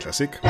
[0.00, 0.40] Klassik.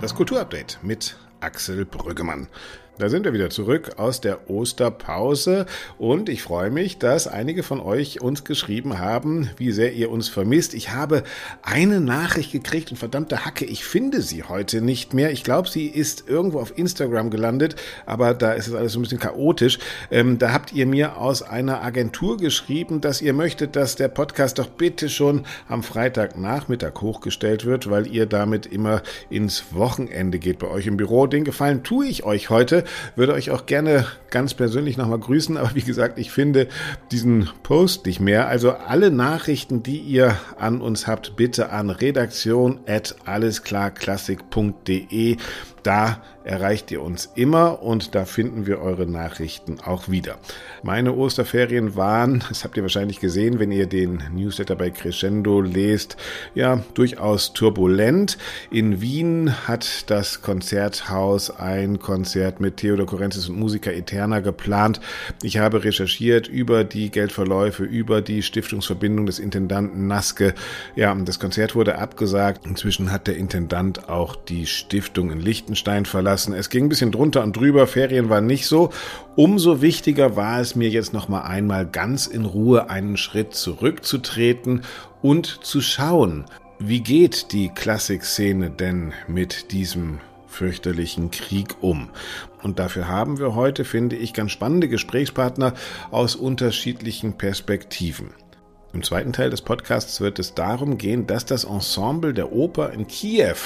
[0.00, 2.48] Das Kulturupdate mit Axel Brüggemann.
[2.96, 5.66] Da sind wir wieder zurück aus der Osterpause
[5.98, 10.28] und ich freue mich, dass einige von euch uns geschrieben haben, wie sehr ihr uns
[10.28, 10.74] vermisst.
[10.74, 11.24] Ich habe
[11.62, 15.32] eine Nachricht gekriegt und verdammte Hacke, ich finde sie heute nicht mehr.
[15.32, 17.74] Ich glaube, sie ist irgendwo auf Instagram gelandet,
[18.06, 19.80] aber da ist es alles so ein bisschen chaotisch.
[20.12, 24.60] Ähm, da habt ihr mir aus einer Agentur geschrieben, dass ihr möchtet, dass der Podcast
[24.60, 30.68] doch bitte schon am Freitagnachmittag hochgestellt wird, weil ihr damit immer ins Wochenende geht bei
[30.68, 31.26] euch im Büro.
[31.34, 32.84] Den Gefallen tue ich euch heute
[33.16, 36.68] würde euch auch gerne ganz persönlich nochmal grüßen, aber wie gesagt, ich finde
[37.10, 38.46] diesen Post nicht mehr.
[38.46, 45.38] Also alle Nachrichten, die ihr an uns habt, bitte an redaktion at allesklarklassik.de.
[45.84, 50.38] Da erreicht ihr uns immer und da finden wir eure Nachrichten auch wieder.
[50.82, 56.16] Meine Osterferien waren, das habt ihr wahrscheinlich gesehen, wenn ihr den Newsletter bei Crescendo lest,
[56.54, 58.38] ja, durchaus turbulent.
[58.70, 65.00] In Wien hat das Konzerthaus ein Konzert mit Theodor Korenzis und Musica Eterna geplant.
[65.42, 70.54] Ich habe recherchiert über die Geldverläufe, über die Stiftungsverbindung des Intendanten Naske.
[70.96, 72.66] Ja, das Konzert wurde abgesagt.
[72.66, 75.40] Inzwischen hat der Intendant auch die Stiftung in
[75.74, 76.54] Liechtenstein verlassen.
[76.54, 77.86] Es ging ein bisschen drunter und drüber.
[77.86, 78.90] Ferien waren nicht so.
[79.34, 84.82] Umso wichtiger war es mir jetzt noch mal einmal ganz in Ruhe einen Schritt zurückzutreten
[85.20, 86.44] und zu schauen,
[86.78, 92.10] wie geht die Klassikszene denn mit diesem fürchterlichen Krieg um.
[92.62, 95.74] Und dafür haben wir heute, finde ich, ganz spannende Gesprächspartner
[96.12, 98.30] aus unterschiedlichen Perspektiven.
[98.92, 103.08] Im zweiten Teil des Podcasts wird es darum gehen, dass das Ensemble der Oper in
[103.08, 103.56] Kiew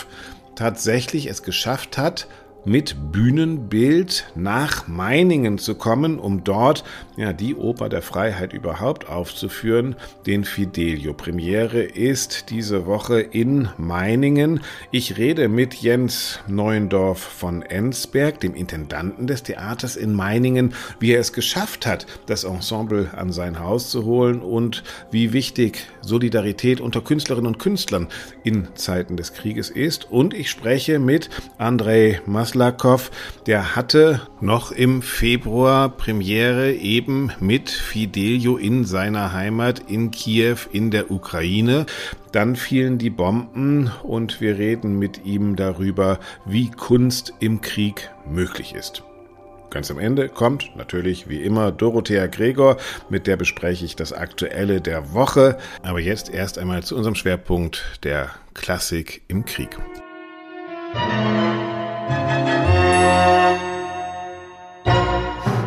[0.59, 2.27] tatsächlich es geschafft hat,
[2.69, 6.84] mit Bühnenbild nach Meiningen zu kommen, um dort
[7.16, 11.14] ja die Oper der Freiheit überhaupt aufzuführen, den Fidelio.
[11.14, 14.60] Premiere ist diese Woche in Meiningen.
[14.91, 21.20] Ich rede mit Jens Neuendorf von Ensberg, dem Intendanten des Theaters in Meiningen, wie er
[21.20, 27.00] es geschafft hat, das Ensemble an sein Haus zu holen und wie wichtig Solidarität unter
[27.00, 28.09] Künstlerinnen und Künstlern
[28.44, 30.10] in Zeiten des Krieges ist.
[30.10, 33.10] Und ich spreche mit Andrei Maslow Maslakow,
[33.46, 40.91] der hatte noch im Februar Premiere eben mit Fidelio in seiner Heimat in Kiew in
[40.91, 41.86] der Ukraine.
[42.32, 48.75] Dann fielen die Bomben und wir reden mit ihm darüber, wie Kunst im Krieg möglich
[48.75, 49.04] ist.
[49.70, 54.80] Ganz am Ende kommt natürlich wie immer Dorothea Gregor, mit der bespreche ich das Aktuelle
[54.80, 55.58] der Woche.
[55.82, 59.78] Aber jetzt erst einmal zu unserem Schwerpunkt der Klassik im Krieg.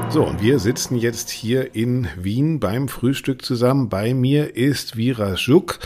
[0.10, 3.88] So, und wir sitzen jetzt hier in Wien beim Frühstück zusammen.
[3.88, 5.80] Bei mir ist Vira Juk.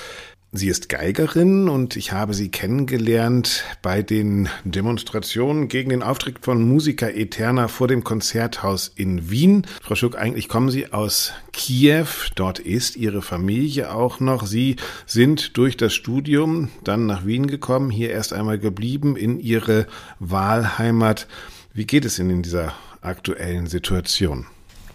[0.58, 6.64] Sie ist Geigerin und ich habe sie kennengelernt bei den Demonstrationen gegen den Auftritt von
[6.66, 9.68] Musica Eterna vor dem Konzerthaus in Wien.
[9.82, 12.08] Frau Schuck, eigentlich kommen Sie aus Kiew.
[12.36, 14.46] Dort ist Ihre Familie auch noch.
[14.46, 19.88] Sie sind durch das Studium dann nach Wien gekommen, hier erst einmal geblieben in Ihre
[20.20, 21.28] Wahlheimat.
[21.74, 24.46] Wie geht es Ihnen in dieser aktuellen Situation?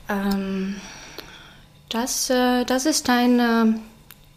[0.08, 0.76] Ähm,
[1.90, 3.78] das, äh, das ist ein äh,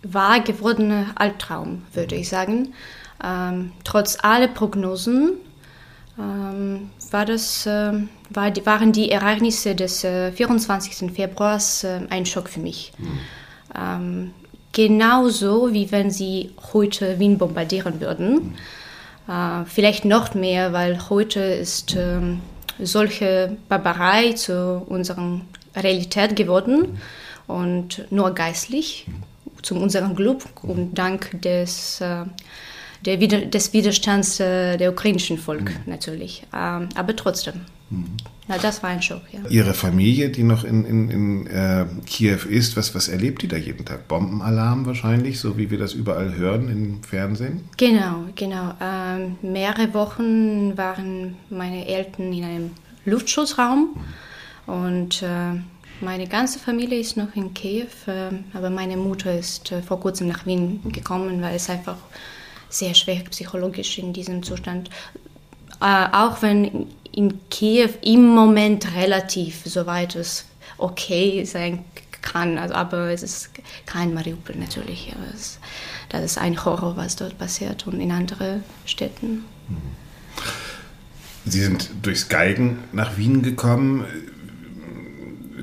[0.04, 2.74] wahr gewordener Albtraum, würde ich sagen.
[3.24, 5.34] Ähm, trotz aller Prognosen
[6.20, 7.94] ähm, war das, äh,
[8.30, 11.02] war die, waren die Ereignisse des 24.
[11.02, 12.94] Äh, Februars äh, ein Schock für mich.
[12.98, 14.34] Mhm.
[14.72, 18.56] genauso wie wenn sie heute Wien bombardieren würden.
[19.26, 19.66] Mhm.
[19.66, 22.42] Vielleicht noch mehr, weil heute ist ähm,
[22.78, 25.42] solche Barbarei zu unserer
[25.76, 27.00] Realität geworden
[27.48, 29.08] und nur geistlich
[29.64, 32.26] zu unserem Glück und dank des, äh,
[33.06, 35.92] der Wider des Widerstands äh, der ukrainischen Volk mhm.
[35.92, 36.44] natürlich.
[36.54, 37.62] Ähm, aber trotzdem.
[37.90, 38.18] Mhm.
[38.50, 39.40] Ja, das war ein Schock, ja.
[39.50, 43.56] Ihre Familie, die noch in, in, in äh, Kiew ist, was, was erlebt die da
[43.56, 44.10] jeden Tag?
[44.10, 47.62] Bombenalarm wahrscheinlich, so wie wir das überall hören im Fernsehen?
[47.78, 48.74] Genau, genau.
[48.82, 52.72] Ähm, mehrere Wochen waren meine Eltern in einem
[53.06, 53.96] Luftschutzraum
[54.66, 55.60] und äh,
[56.04, 60.28] meine ganze Familie ist noch in Kiew, äh, aber meine Mutter ist äh, vor kurzem
[60.28, 61.98] nach Wien gekommen, weil es einfach
[62.70, 64.90] sehr schwer psychologisch in diesem Zustand.
[65.82, 70.46] Äh, auch wenn in Kiew im Moment relativ soweit es
[70.78, 71.86] okay sein
[72.22, 73.50] kann, also, aber es ist
[73.86, 75.14] kein Mariupol natürlich.
[75.34, 75.60] Es,
[76.10, 79.46] das ist ein Horror, was dort passiert und in anderen Städten.
[81.46, 84.06] Sie sind durchs Geigen nach Wien gekommen.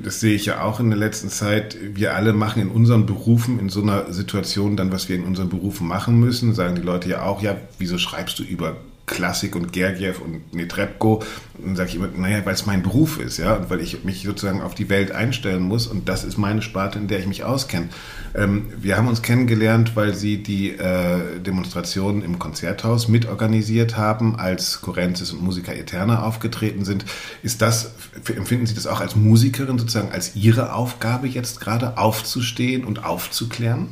[0.03, 3.59] Das sehe ich ja auch in der letzten Zeit, wir alle machen in unseren Berufen,
[3.59, 7.09] in so einer Situation dann, was wir in unseren Berufen machen müssen, sagen die Leute
[7.09, 8.75] ja auch, ja, wieso schreibst du über
[9.11, 11.21] Klassik und Gergiev und Netrebko.
[11.59, 14.23] Dann sage ich immer, naja, weil es mein Beruf ist, ja, und weil ich mich
[14.23, 17.43] sozusagen auf die Welt einstellen muss und das ist meine Sparte, in der ich mich
[17.43, 17.89] auskenne.
[18.33, 24.81] Ähm, wir haben uns kennengelernt, weil Sie die äh, Demonstrationen im Konzerthaus mitorganisiert haben, als
[24.81, 27.05] Korenzis und Musiker Eterna aufgetreten sind.
[27.43, 27.91] Ist das,
[28.33, 33.89] empfinden Sie das auch als Musikerin sozusagen als Ihre Aufgabe jetzt gerade aufzustehen und aufzuklären?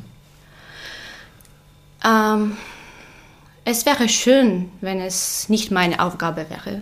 [2.06, 2.54] Ähm
[3.70, 6.82] es wäre schön, wenn es nicht meine Aufgabe wäre.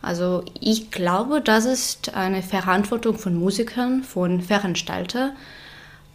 [0.00, 5.32] Also ich glaube, das ist eine Verantwortung von Musikern, von Veranstaltern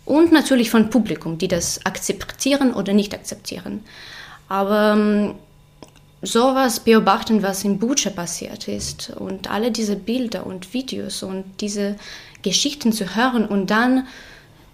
[0.05, 3.83] und natürlich von Publikum, die das akzeptieren oder nicht akzeptieren.
[4.47, 5.35] Aber ähm,
[6.21, 11.97] sowas beobachten, was in Bucha passiert ist und alle diese Bilder und Videos und diese
[12.43, 14.07] Geschichten zu hören und dann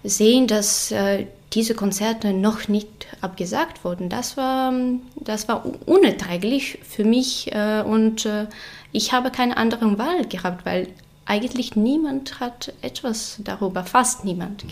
[0.03, 4.09] sehen, dass äh, diese Konzerte noch nicht abgesagt wurden.
[4.09, 4.73] Das war,
[5.15, 8.47] das war unerträglich für mich äh, und äh,
[8.91, 10.87] ich habe keine andere Wahl gehabt, weil
[11.25, 14.65] eigentlich niemand hat etwas darüber, fast niemand.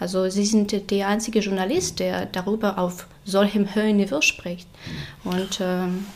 [0.00, 4.68] Also Sie sind der einzige Journalist, der darüber auf solchem hohen Niveau spricht.
[5.24, 6.06] Und ähm.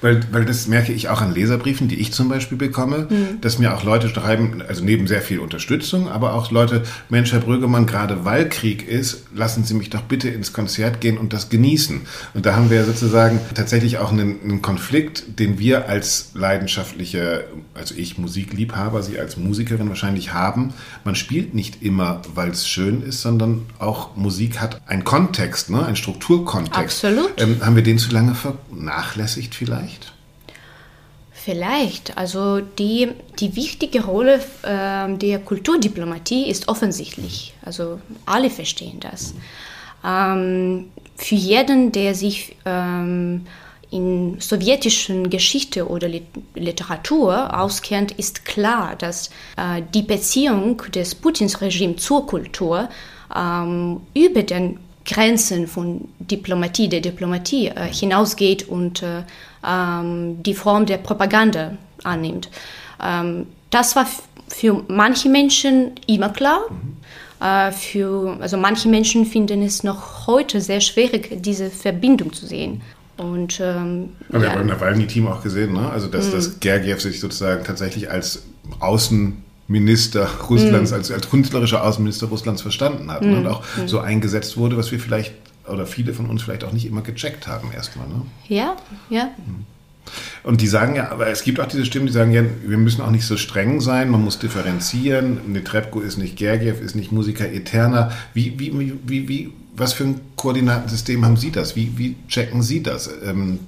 [0.00, 3.40] Weil, weil das merke ich auch an Leserbriefen, die ich zum Beispiel bekomme, mhm.
[3.40, 7.40] dass mir auch Leute schreiben, also neben sehr viel Unterstützung, aber auch Leute, Mensch, Herr
[7.40, 11.48] Brüggemann, gerade weil Krieg ist, lassen Sie mich doch bitte ins Konzert gehen und das
[11.48, 12.02] genießen.
[12.34, 17.44] Und da haben wir sozusagen tatsächlich auch einen, einen Konflikt, den wir als leidenschaftliche,
[17.74, 20.72] also ich Musikliebhaber, Sie als Musikerin wahrscheinlich haben.
[21.04, 25.84] Man spielt nicht immer, weil es schön ist, sondern auch Musik hat einen Kontext, ne?
[25.84, 27.04] einen Strukturkontext.
[27.04, 27.32] Absolut.
[27.36, 29.65] Ähm, haben wir den zu lange vernachlässigt vielleicht?
[29.66, 30.12] Vielleicht?
[31.32, 32.18] Vielleicht.
[32.18, 33.08] Also die,
[33.38, 37.54] die wichtige Rolle äh, der Kulturdiplomatie ist offensichtlich.
[37.62, 39.34] Also alle verstehen das.
[40.04, 43.46] Ähm, für jeden, der sich ähm,
[43.90, 46.08] in sowjetischen Geschichte oder
[46.54, 52.88] Literatur auskennt, ist klar, dass äh, die Beziehung des Putins-Regimes zur Kultur
[53.34, 59.22] ähm, über den Grenzen von Diplomatie, der Diplomatie äh, hinausgeht und äh,
[59.66, 61.72] ähm, die Form der Propaganda
[62.02, 62.50] annimmt.
[63.02, 64.06] Ähm, das war
[64.48, 66.60] für manche Menschen immer klar.
[66.70, 66.96] Mhm.
[67.44, 72.82] Äh, für, also manche Menschen finden es noch heute sehr schwierig, diese Verbindung zu sehen.
[73.16, 74.52] Und, ähm, Aber wir ja.
[74.52, 75.90] haben beim Nawalny-Team auch gesehen, ne?
[75.90, 76.32] also dass, mhm.
[76.32, 78.42] dass Gergiev sich sozusagen tatsächlich als
[78.80, 80.94] Außen Minister Russlands, mm.
[80.94, 83.34] als, als künstlerischer Außenminister Russlands verstanden hat mm.
[83.34, 83.86] und auch mm.
[83.86, 85.32] so eingesetzt wurde, was wir vielleicht
[85.68, 88.06] oder viele von uns vielleicht auch nicht immer gecheckt haben erstmal.
[88.08, 88.22] Ne?
[88.48, 88.76] Ja,
[89.10, 89.30] ja.
[89.36, 89.64] Mhm.
[90.44, 93.00] Und die sagen ja, aber es gibt auch diese Stimmen, die sagen ja, wir müssen
[93.00, 95.40] auch nicht so streng sein, man muss differenzieren.
[95.52, 98.12] Netrebko ist nicht Gergiev, ist nicht Musiker Eterna.
[98.32, 101.74] Wie, wie, wie, wie, was für ein Koordinatensystem haben Sie das?
[101.74, 103.10] Wie, wie checken Sie das?
[103.24, 103.58] Ähm,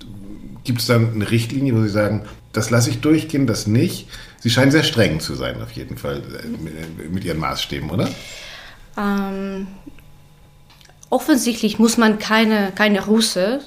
[0.62, 2.22] gibt es dann eine Richtlinie, wo Sie sagen,
[2.52, 4.06] das lasse ich durchgehen, das nicht?
[4.40, 8.08] Sie scheinen sehr streng zu sein, auf jeden Fall, äh, mit Ihren Maßstäben, oder?
[8.96, 9.66] Ähm,
[11.10, 13.60] offensichtlich muss man keine, keine Russe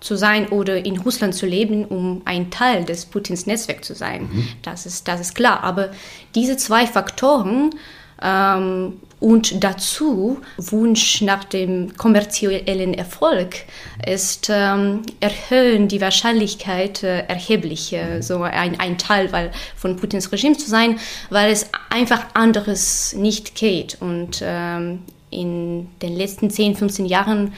[0.00, 4.22] zu sein oder in Russland zu leben, um ein Teil des Putins Netzwerks zu sein.
[4.22, 4.48] Mhm.
[4.62, 5.64] Das, ist, das ist klar.
[5.64, 5.90] Aber
[6.34, 7.70] diese zwei Faktoren
[8.22, 13.64] ähm, und dazu Wunsch nach dem kommerziellen Erfolg
[14.04, 20.30] ist ähm, erhöhen die Wahrscheinlichkeit äh, erheblich, äh, so ein, ein Teil weil, von Putins
[20.32, 20.98] Regime zu sein,
[21.30, 23.96] weil es einfach anderes nicht geht.
[24.00, 27.52] Und ähm, in den letzten 10, 15 Jahren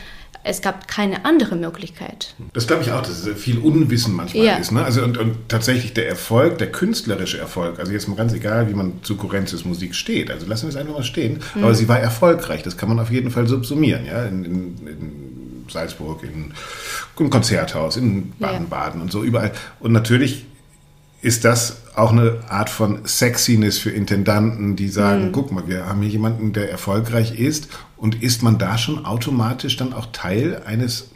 [0.49, 2.35] es gab keine andere Möglichkeit.
[2.55, 4.57] Das glaube ich auch, dass es viel Unwissen manchmal ja.
[4.57, 4.73] ist.
[4.73, 4.83] Ne?
[4.83, 8.75] Also und, und, tatsächlich der Erfolg, der künstlerische Erfolg, also jetzt mal ganz egal, wie
[8.75, 11.65] man zu Kurenzis Musik steht, also lassen wir es einfach mal stehen, mhm.
[11.65, 15.67] aber sie war erfolgreich, das kann man auf jeden Fall subsumieren, ja, in, in, in
[15.69, 16.53] Salzburg, in,
[17.19, 19.03] im Konzerthaus, in Baden-Baden ja.
[19.05, 19.53] und so überall.
[19.81, 20.47] Und natürlich
[21.21, 25.33] ist das auch eine Art von Sexiness für Intendanten, die sagen, mhm.
[25.33, 29.77] guck mal, wir haben hier jemanden, der erfolgreich ist und ist man da schon automatisch
[29.77, 31.11] dann auch Teil eines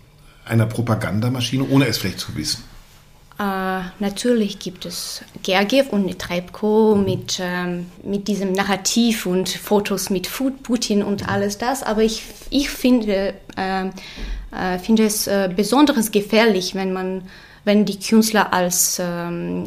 [0.44, 2.64] einer Propagandamaschine, ohne es vielleicht zu wissen?
[3.40, 7.04] Uh, natürlich gibt es Gergiev und Netrebko mhm.
[7.04, 10.28] mit, ähm, mit diesem Narrativ und Fotos mit
[10.62, 16.74] Putin und alles das, aber ich, ich finde, äh, äh, finde es äh, besonders gefährlich,
[16.74, 17.22] wenn man
[17.64, 19.64] wenn die Künstler als ähm,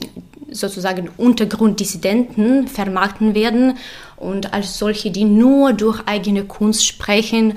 [0.52, 3.78] sozusagen Untergrunddissidenten vermarkten werden
[4.18, 7.56] und als solche, die nur durch eigene Kunst sprechen,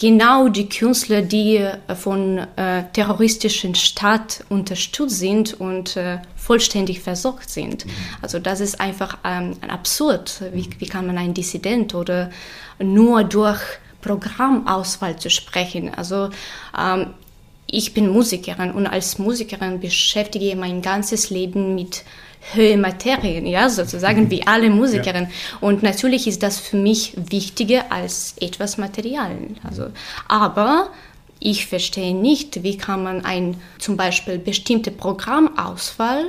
[0.00, 7.50] genau die Künstler, die äh, von äh, terroristischen Staat unterstützt sind und äh, vollständig versorgt
[7.50, 7.86] sind.
[7.86, 7.90] Mhm.
[8.22, 10.42] Also das ist einfach ähm, absurd.
[10.52, 12.30] Wie, wie kann man ein Dissident oder
[12.78, 13.60] nur durch
[14.00, 15.92] Programmauswahl zu sprechen?
[15.94, 16.30] Also
[16.76, 17.14] ähm,
[17.72, 22.04] ich bin Musikerin und als Musikerin beschäftige ich mein ganzes Leben mit
[22.52, 25.30] Höhematerien, ja, sozusagen wie alle Musikerinnen.
[25.30, 25.58] Ja.
[25.60, 29.36] Und natürlich ist das für mich wichtiger als etwas Material.
[29.62, 29.86] Also,
[30.26, 30.88] aber
[31.38, 36.26] ich verstehe nicht, wie kann man ein zum Beispiel bestimmte Programmauswahl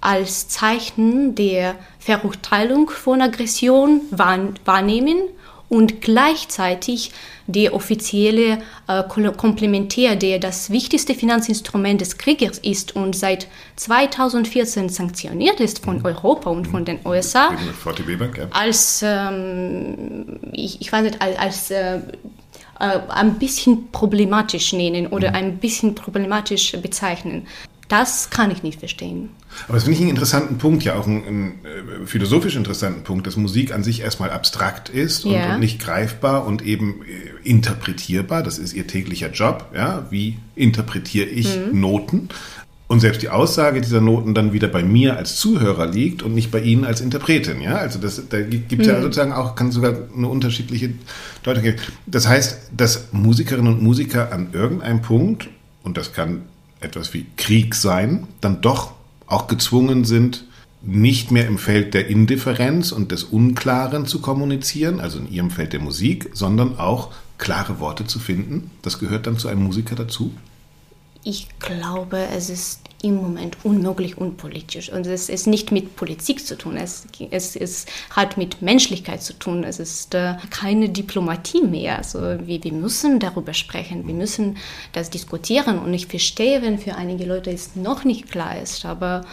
[0.00, 5.18] als Zeichen der Verurteilung von Aggression wahrnehmen
[5.70, 7.12] und gleichzeitig
[7.46, 13.46] der offizielle äh, Komplementär, der das wichtigste Finanzinstrument des Krieges ist und seit
[13.76, 16.04] 2014 sanktioniert ist von mhm.
[16.04, 17.50] Europa und von den USA,
[18.50, 22.00] als, ähm, ich, ich, weiß nicht, als, als äh,
[22.80, 25.36] äh, ein bisschen problematisch nennen oder mhm.
[25.36, 27.46] ein bisschen problematisch bezeichnen.
[27.90, 29.30] Das kann ich nicht verstehen.
[29.66, 33.26] Aber das finde ich einen interessanten Punkt, ja auch einen, einen äh, philosophisch interessanten Punkt,
[33.26, 35.54] dass Musik an sich erstmal abstrakt ist und, ja.
[35.54, 38.44] und, nicht greifbar und eben äh, interpretierbar.
[38.44, 39.72] Das ist ihr täglicher Job.
[39.74, 41.80] Ja, wie interpretiere ich mhm.
[41.80, 42.28] Noten?
[42.86, 46.52] Und selbst die Aussage dieser Noten dann wieder bei mir als Zuhörer liegt und nicht
[46.52, 47.60] bei Ihnen als Interpretin.
[47.60, 48.94] Ja, also das, da gibt es mhm.
[48.94, 50.92] ja sozusagen auch, kann sogar eine unterschiedliche
[51.42, 51.78] Deutung geben.
[52.06, 55.48] Das heißt, dass Musikerinnen und Musiker an irgendeinem Punkt,
[55.82, 56.42] und das kann
[56.80, 58.92] etwas wie Krieg sein, dann doch
[59.26, 60.44] auch gezwungen sind,
[60.82, 65.72] nicht mehr im Feld der Indifferenz und des Unklaren zu kommunizieren, also in ihrem Feld
[65.72, 68.70] der Musik, sondern auch klare Worte zu finden.
[68.82, 70.32] Das gehört dann zu einem Musiker dazu?
[71.22, 74.92] Ich glaube, es ist im Moment unmöglich unpolitisch.
[74.92, 79.32] Und es ist nicht mit Politik zu tun, es, es, es hat mit Menschlichkeit zu
[79.32, 79.64] tun.
[79.64, 81.98] Es ist äh, keine Diplomatie mehr.
[81.98, 84.58] Also wir, wir müssen darüber sprechen, wir müssen
[84.92, 85.78] das diskutieren.
[85.78, 89.24] Und ich verstehe, wenn für einige Leute es noch nicht klar ist, aber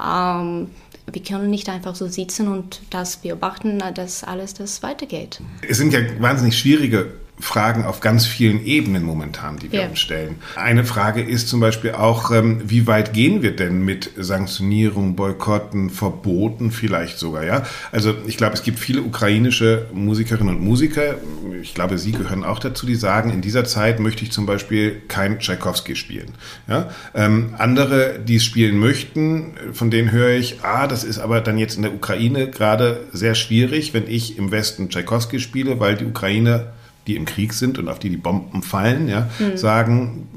[0.00, 0.68] ähm,
[1.10, 5.40] wir können nicht einfach so sitzen und das beobachten, dass alles das weitergeht.
[5.68, 9.88] Es sind ja wahnsinnig schwierige Fragen auf ganz vielen Ebenen momentan, die wir ja.
[9.88, 10.36] uns stellen.
[10.54, 15.90] Eine Frage ist zum Beispiel auch, ähm, wie weit gehen wir denn mit Sanktionierung, Boykotten,
[15.90, 17.64] Verboten vielleicht sogar, ja?
[17.90, 21.16] Also ich glaube, es gibt viele ukrainische Musikerinnen und Musiker,
[21.60, 25.02] ich glaube, Sie gehören auch dazu, die sagen, in dieser Zeit möchte ich zum Beispiel
[25.08, 26.32] kein Tchaikovsky spielen.
[26.68, 26.90] Ja?
[27.14, 31.58] Ähm, andere, die es spielen möchten, von denen höre ich, ah, das ist aber dann
[31.58, 36.04] jetzt in der Ukraine gerade sehr schwierig, wenn ich im Westen Tchaikovsky spiele, weil die
[36.04, 36.72] Ukraine
[37.06, 39.56] die im Krieg sind und auf die die Bomben fallen, ja, mhm.
[39.56, 40.28] sagen,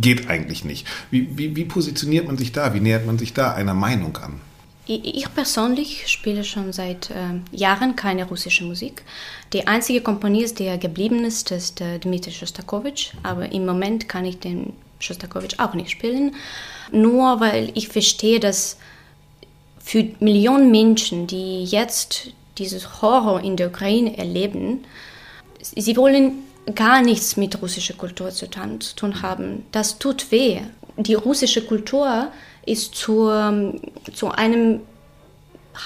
[0.00, 0.86] geht eigentlich nicht.
[1.10, 2.74] Wie, wie, wie positioniert man sich da?
[2.74, 4.40] Wie nähert man sich da einer Meinung an?
[4.90, 7.14] Ich persönlich spiele schon seit äh,
[7.54, 9.02] Jahren keine russische Musik.
[9.52, 13.12] Die einzige Komponist, der geblieben ist, ist äh, Dmitri Shostakovich.
[13.22, 16.34] Aber im Moment kann ich den Shostakovich auch nicht spielen.
[16.90, 18.78] Nur weil ich verstehe, dass
[19.78, 24.84] für Millionen Menschen, die jetzt dieses Horror in der Ukraine erleben,
[25.76, 26.44] sie wollen
[26.74, 29.64] gar nichts mit russischer Kultur zu tun haben.
[29.72, 30.60] Das tut weh.
[30.96, 32.28] Die russische Kultur
[32.66, 33.30] ist zu,
[34.12, 34.80] zu einem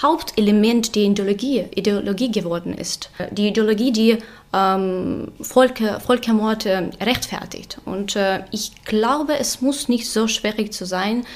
[0.00, 3.10] Hauptelement der Ideologie, Ideologie geworden ist.
[3.30, 4.18] Die Ideologie, die
[4.52, 7.78] ähm, Volker, Völkermord äh, rechtfertigt.
[7.84, 11.26] Und äh, ich glaube, es muss nicht so schwierig zu sein,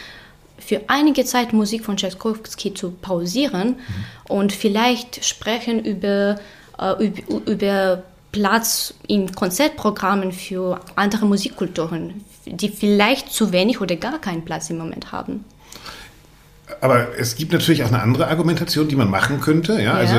[0.59, 3.77] für einige Zeit Musik von Tchaikovsky zu pausieren mhm.
[4.29, 6.37] und vielleicht sprechen über,
[6.79, 8.03] äh, über, über
[8.37, 14.77] Platz in Konzertprogrammen für andere Musikkulturen, die vielleicht zu wenig oder gar keinen Platz im
[14.77, 15.47] Moment haben.
[16.83, 19.73] Aber es gibt natürlich auch eine andere Argumentation, die man machen könnte.
[19.75, 19.79] Ja?
[19.81, 19.93] ja?
[19.95, 20.17] Also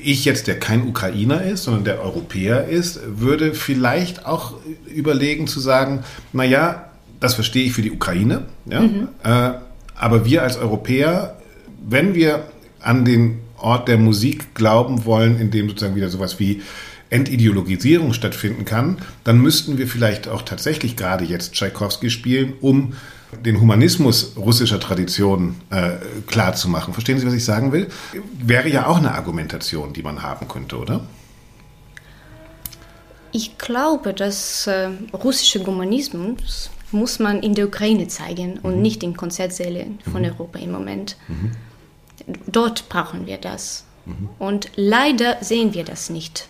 [0.00, 4.54] ich jetzt, der kein Ukrainer ist, sondern der Europäer ist, würde vielleicht auch
[4.86, 8.82] überlegen zu sagen, naja, das verstehe ich für die Ukraine, ja?
[8.82, 9.08] Mhm.
[9.24, 9.52] Äh,
[9.98, 11.38] aber wir als Europäer,
[11.84, 12.44] wenn wir
[12.80, 16.62] an den Ort der Musik glauben wollen, in dem sozusagen wieder sowas wie
[17.10, 22.94] Entideologisierung stattfinden kann, dann müssten wir vielleicht auch tatsächlich gerade jetzt Tschaikowski spielen, um
[23.44, 25.92] den Humanismus russischer Tradition äh,
[26.26, 26.94] klar zu machen.
[26.94, 27.88] Verstehen Sie, was ich sagen will?
[28.38, 31.06] Wäre ja auch eine Argumentation, die man haben könnte, oder?
[33.32, 38.82] Ich glaube, dass äh, russischer Humanismus muss man in der Ukraine zeigen und mhm.
[38.82, 40.28] nicht in Konzertsälen von mhm.
[40.28, 41.16] Europa im Moment.
[41.28, 41.52] Mhm.
[42.46, 43.84] Dort brauchen wir das.
[44.06, 44.28] Mhm.
[44.38, 46.48] Und leider sehen wir das nicht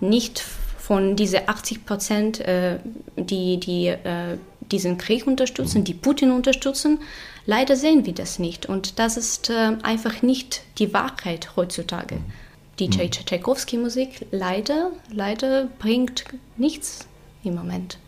[0.00, 0.44] nicht
[0.78, 2.78] von diesen 80 Prozent, äh,
[3.16, 4.38] die, die äh,
[4.70, 7.00] diesen Krieg unterstützen, die Putin unterstützen.
[7.46, 8.66] Leider sehen wir das nicht.
[8.66, 12.18] Und das ist äh, einfach nicht die Wahrheit heutzutage.
[12.78, 13.10] Die mhm.
[13.10, 16.24] Tchaikovsky-Musik leider, leider bringt
[16.56, 17.06] nichts
[17.44, 17.98] im Moment.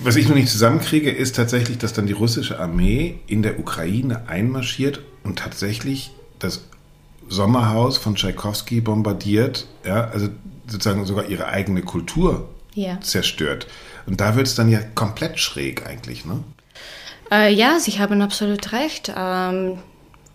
[0.00, 4.28] Was ich noch nicht zusammenkriege, ist tatsächlich, dass dann die russische Armee in der Ukraine
[4.28, 6.64] einmarschiert und tatsächlich das
[7.28, 10.28] Sommerhaus von Tchaikovsky bombardiert, ja, also
[10.68, 13.00] sozusagen sogar ihre eigene Kultur ja.
[13.00, 13.66] zerstört.
[14.06, 16.42] Und da wird es dann ja komplett schräg eigentlich, ne?
[17.30, 19.78] Äh, ja, Sie haben absolut recht, ähm,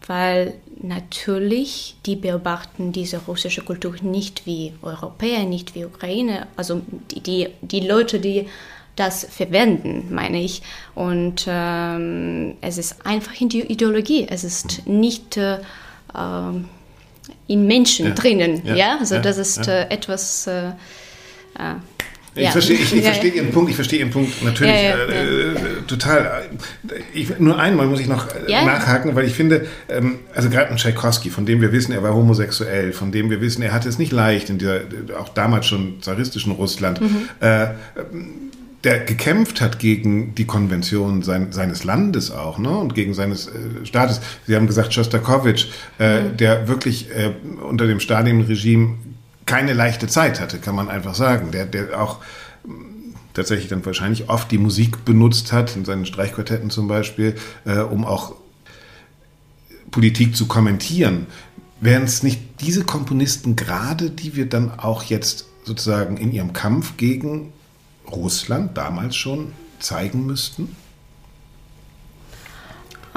[0.06, 7.22] weil natürlich die beobachten diese russische Kultur nicht wie Europäer, nicht wie Ukraine, also die,
[7.22, 8.48] die, die Leute, die
[8.96, 10.62] das verwenden, meine ich.
[10.94, 14.28] Und ähm, es ist einfach in die Ideologie.
[14.30, 15.60] Es ist nicht äh,
[16.16, 16.66] ähm,
[17.48, 18.14] in Menschen ja.
[18.14, 18.62] drinnen.
[18.66, 18.98] Ja, ja?
[19.00, 19.22] also ja.
[19.22, 20.48] das ist äh, etwas.
[20.48, 20.70] Äh,
[21.58, 21.76] äh
[22.36, 26.50] ich verstehe, ich, ich verstehe Ihren Punkt, ich verstehe Ihren Punkt natürlich äh, äh, total.
[27.14, 30.78] Ich, nur einmal muss ich noch äh, nachhaken, weil ich finde, ähm, also gerade ein
[30.78, 34.00] Tchaikovsky, von dem wir wissen, er war homosexuell, von dem wir wissen, er hatte es
[34.00, 34.82] nicht leicht in dieser,
[35.20, 37.02] auch damals schon zaristischen Russland.
[37.02, 37.30] Mhm.
[37.40, 37.68] Äh,
[38.84, 42.70] der gekämpft hat gegen die Konvention sein, seines Landes auch, ne?
[42.70, 44.20] Und gegen seines äh, Staates.
[44.46, 46.38] Sie haben gesagt, Shostakovich, äh, mhm.
[46.38, 48.96] der wirklich äh, unter dem Stalin-Regime
[49.46, 51.52] keine leichte Zeit hatte, kann man einfach sagen.
[51.52, 52.20] Der, der auch
[52.66, 57.36] mm, tatsächlich dann wahrscheinlich oft die Musik benutzt hat, in seinen Streichquartetten zum Beispiel,
[57.66, 58.36] äh, um auch
[59.92, 61.28] Politik zu kommentieren.
[61.80, 66.98] Wären es nicht diese Komponisten gerade, die wir dann auch jetzt sozusagen in ihrem Kampf
[66.98, 67.54] gegen
[68.16, 70.76] Russland damals schon zeigen müssten?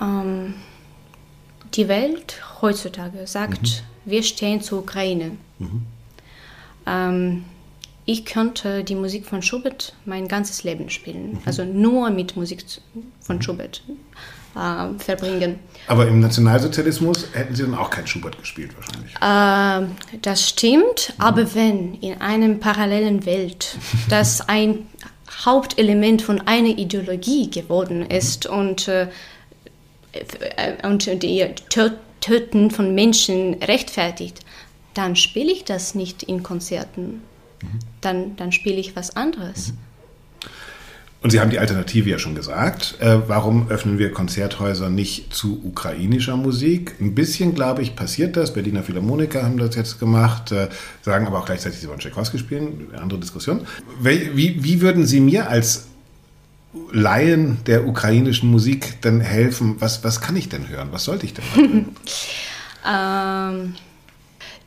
[0.00, 0.54] Ähm,
[1.74, 4.10] die Welt heutzutage sagt, mhm.
[4.10, 5.32] wir stehen zur Ukraine.
[5.58, 5.82] Mhm.
[6.86, 7.44] Ähm,
[8.04, 11.32] ich könnte die Musik von Schubert mein ganzes Leben spielen.
[11.32, 11.38] Mhm.
[11.44, 12.64] Also nur mit Musik
[13.20, 13.42] von mhm.
[13.42, 13.82] Schubert
[14.56, 15.58] äh, verbringen.
[15.86, 19.14] Aber im Nationalsozialismus hätten Sie dann auch kein Schubert gespielt wahrscheinlich.
[19.20, 21.24] Äh, das stimmt, mhm.
[21.24, 23.76] aber wenn in einem parallelen Welt
[24.08, 24.86] das ein
[25.44, 29.08] Hauptelement von einer Ideologie geworden ist und, äh,
[30.82, 31.46] und die
[32.20, 34.40] Töten von Menschen rechtfertigt,
[34.94, 37.22] dann spiele ich das nicht in Konzerten.
[37.62, 37.78] Mhm.
[38.00, 39.74] Dann, dann spiele ich was anderes.
[41.26, 42.98] Und Sie haben die Alternative ja schon gesagt.
[43.00, 46.94] Äh, warum öffnen wir Konzerthäuser nicht zu ukrainischer Musik?
[47.00, 48.52] Ein bisschen, glaube ich, passiert das.
[48.52, 50.68] Berliner Philharmoniker haben das jetzt gemacht, äh,
[51.02, 52.86] sagen aber auch gleichzeitig, sie wollen Tchaikovsky spielen.
[52.96, 53.66] Andere Diskussion.
[54.00, 55.88] Wie, wie würden Sie mir als
[56.92, 59.74] Laien der ukrainischen Musik denn helfen?
[59.80, 60.90] Was, was kann ich denn hören?
[60.92, 61.86] Was sollte ich denn hören?
[63.66, 63.74] ähm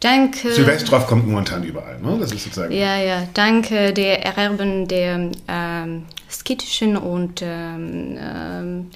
[0.01, 0.53] Danke.
[0.53, 2.17] Silvestrov kommt momentan überall, ne?
[2.19, 2.73] Das ist sozusagen.
[2.73, 3.27] Ja, ja.
[3.33, 8.89] Danke der Erben der ähm, skitischen und ähm, ähm,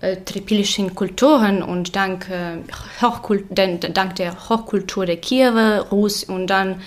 [0.00, 2.58] äh, tripilischen Kulturen und dank, äh,
[3.50, 6.82] dank der Hochkultur der Kiewer, Russ und dann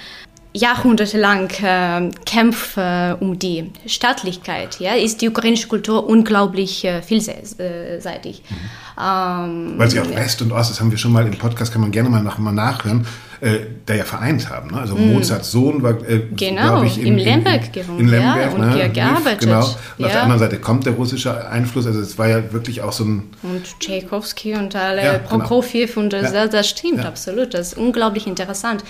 [0.53, 8.43] jahrhundertelang äh, Kämpfe um die Staatlichkeit, ja, ist die ukrainische Kultur unglaublich äh, vielseitig.
[8.49, 8.55] Mhm.
[8.99, 11.81] Ähm, Weil sie auch West und Ost, das haben wir schon mal im Podcast, kann
[11.81, 13.05] man gerne mal, nach, mal nachhören,
[13.41, 14.71] äh, da ja vereint haben.
[14.71, 14.79] Ne?
[14.79, 15.13] Also mm.
[15.13, 18.89] Mozarts Sohn war, äh, genau, ich, in, im Lemberg gewohnt in Lemberg, ja, und ne?
[18.89, 19.41] gearbeitet.
[19.41, 19.59] Genau.
[19.59, 20.05] Und ja.
[20.07, 21.85] auf der anderen Seite kommt der russische Einfluss.
[21.85, 23.29] Also es war ja wirklich auch so ein...
[23.43, 25.17] Und Tchaikovsky und alle, ja.
[25.19, 25.99] Prokofjew genau.
[26.01, 26.47] und das, ja.
[26.47, 27.53] das stimmt, absolut.
[27.53, 28.83] Das ist unglaublich interessant.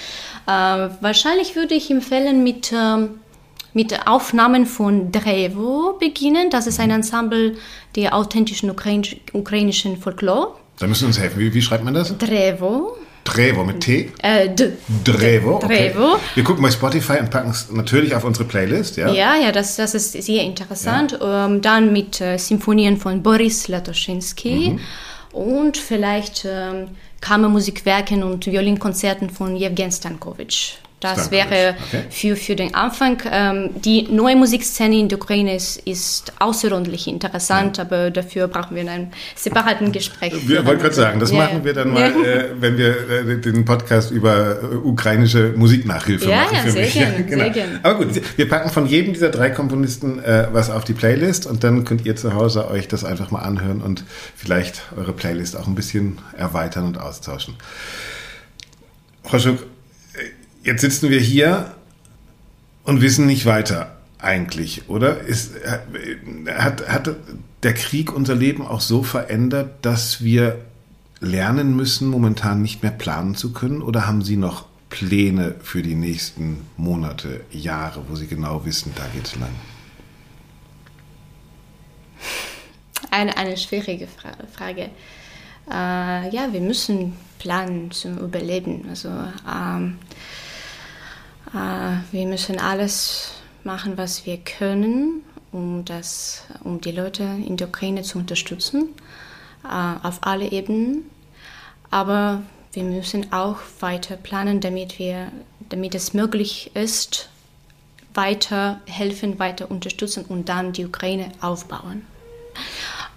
[0.45, 0.51] Äh,
[1.01, 2.71] wahrscheinlich würde ich empfehlen mit...
[2.71, 3.09] Ähm,
[3.73, 6.49] mit Aufnahmen von Drevo beginnen.
[6.49, 7.55] Das ist ein Ensemble
[7.95, 10.55] der authentischen ukrainischen Folklore.
[10.79, 11.39] Da müssen Sie uns helfen.
[11.39, 12.17] Wie, wie schreibt man das?
[12.17, 12.97] Drevo.
[13.23, 14.11] Drevo mit T?
[14.19, 14.71] Äh, D.
[15.03, 15.55] Drevo.
[15.57, 15.91] Okay.
[15.91, 16.17] Drevo.
[16.33, 18.95] Wir gucken bei Spotify und packen es natürlich auf unsere Playlist.
[18.97, 21.17] Ja, ja, ja das, das ist sehr interessant.
[21.19, 21.45] Ja.
[21.45, 24.79] Ähm, dann mit äh, Symphonien von Boris Latoschinski mhm.
[25.37, 30.77] und vielleicht ähm, Kammermusikwerken und Violinkonzerten von Jewgen Stankovic.
[30.99, 32.03] Das wäre okay.
[32.09, 33.21] für, für den Anfang.
[33.31, 37.83] Ähm, die neue Musikszene in der Ukraine ist, ist außerordentlich interessant, ja.
[37.83, 40.33] aber dafür brauchen wir einen separaten Gespräch.
[40.47, 41.37] Wir wollten gerade sagen, das ja.
[41.37, 46.37] machen wir dann mal, äh, wenn wir äh, den Podcast über äh, ukrainische Musiknachhilfe ja,
[46.37, 46.57] machen.
[46.65, 47.43] Ja, sehr gerne, genau.
[47.43, 47.79] sehr gerne.
[47.83, 51.63] Aber gut, wir packen von jedem dieser drei Komponisten äh, was auf die Playlist und
[51.63, 54.03] dann könnt ihr zu Hause euch das einfach mal anhören und
[54.35, 57.53] vielleicht eure Playlist auch ein bisschen erweitern und austauschen.
[59.23, 59.59] Frau Schuck,
[60.67, 61.73] Jetzt sitzen wir hier
[62.83, 65.21] und wissen nicht weiter eigentlich, oder?
[65.21, 65.53] Ist,
[66.45, 67.15] hat, hat
[67.63, 70.59] der Krieg unser Leben auch so verändert, dass wir
[71.21, 73.81] lernen müssen, momentan nicht mehr planen zu können?
[73.81, 79.05] Oder haben Sie noch Pläne für die nächsten Monate, Jahre, wo Sie genau wissen, da
[79.13, 79.55] geht es lang?
[83.09, 84.09] Eine, eine schwierige
[84.53, 84.89] Frage.
[85.71, 88.85] Äh, ja, wir müssen planen zum Überleben.
[88.89, 89.07] Also
[89.49, 90.46] ähm, Äh,
[91.53, 93.31] wir müssen alles
[93.63, 98.89] machen, was wir können, um, das, um die Leute in der Ukraine zu unterstützen,
[99.63, 101.03] äh, auf alle Ebenen.
[101.89, 102.41] Aber
[102.73, 105.31] wir müssen auch weiter planen, damit, wir,
[105.69, 107.29] damit es möglich ist,
[108.13, 112.01] weiter helfen, weiter unterstützen und dann die Ukraine aufbauen.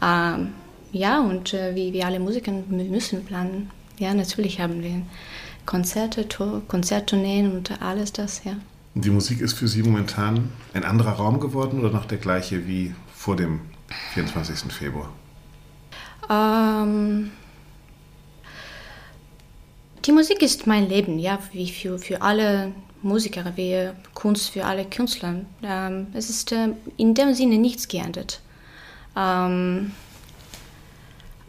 [0.02, 0.54] Ähm,
[0.92, 3.70] ja, und äh, wie, wie alle Musiker müssen planen.
[3.98, 5.02] Ja, natürlich haben wir
[5.66, 8.56] Konzerte, Tour, Konzerttourneen und alles das, ja.
[8.94, 12.94] Die Musik ist für Sie momentan ein anderer Raum geworden oder noch der gleiche wie
[13.14, 13.60] vor dem
[14.14, 14.72] 24.
[14.72, 15.10] Februar?
[16.28, 17.30] Ähm,
[20.04, 24.84] die Musik ist mein Leben, ja, wie für, für alle Musiker, wie Kunst für alle
[24.84, 25.36] Künstler.
[25.62, 28.40] Ähm, es ist äh, in dem Sinne nichts geändert.
[29.16, 29.92] Ähm,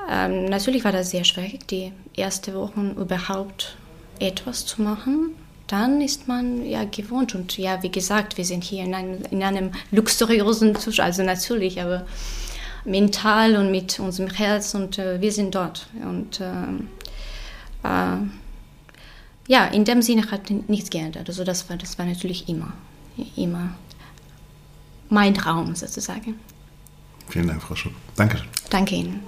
[0.10, 3.78] ähm, natürlich war das sehr schwierig, die ersten Wochen überhaupt
[4.22, 5.36] etwas zu machen
[5.72, 7.34] dann ist man ja gewohnt.
[7.34, 11.82] Und ja, wie gesagt, wir sind hier in einem, in einem luxuriösen Zustand, also natürlich,
[11.82, 12.06] aber
[12.84, 15.88] mental und mit unserem Herz und äh, wir sind dort.
[16.04, 16.44] Und äh,
[17.84, 18.18] äh,
[19.48, 21.30] ja, in dem Sinne hat nichts geändert.
[21.30, 22.74] Also das war, das war natürlich immer,
[23.38, 23.76] immer
[25.10, 26.36] mein Traum sozusagen.
[27.30, 27.94] Vielen Dank, Frau Schupp.
[28.18, 28.42] Danke.
[28.70, 29.22] Danke Ihnen.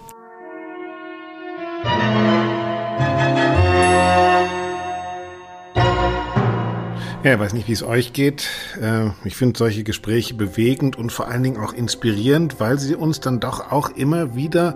[7.23, 8.49] Ja, ich weiß nicht, wie es euch geht.
[8.81, 13.21] Äh, ich finde solche Gespräche bewegend und vor allen Dingen auch inspirierend, weil sie uns
[13.21, 14.75] dann doch auch immer wieder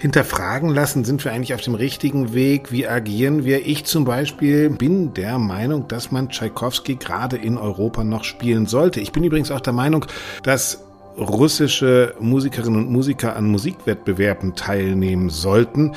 [0.00, 2.72] hinterfragen lassen, sind wir eigentlich auf dem richtigen Weg?
[2.72, 3.64] Wie agieren wir?
[3.64, 9.00] Ich zum Beispiel bin der Meinung, dass man Tschaikowski gerade in Europa noch spielen sollte.
[9.00, 10.04] Ich bin übrigens auch der Meinung,
[10.42, 10.84] dass
[11.16, 15.94] russische Musikerinnen und Musiker an Musikwettbewerben teilnehmen sollten.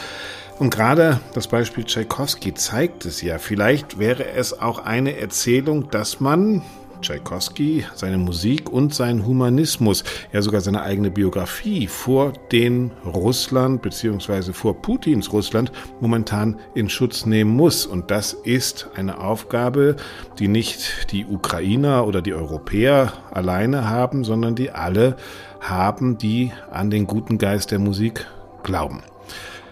[0.60, 3.40] Und gerade das Beispiel Tschaikowski zeigt es ja.
[3.40, 6.62] Vielleicht wäre es auch eine Erzählung, dass man
[7.02, 14.54] Tschaikowski, seine Musik und seinen Humanismus, ja sogar seine eigene Biografie vor den Russland bzw.
[14.54, 17.86] vor Putins Russland momentan in Schutz nehmen muss.
[17.86, 19.96] Und das ist eine Aufgabe,
[20.40, 25.18] die nicht die Ukrainer oder die Europäer alleine haben, sondern die alle
[25.60, 28.28] haben, die an den guten Geist der Musik
[28.64, 29.02] glauben.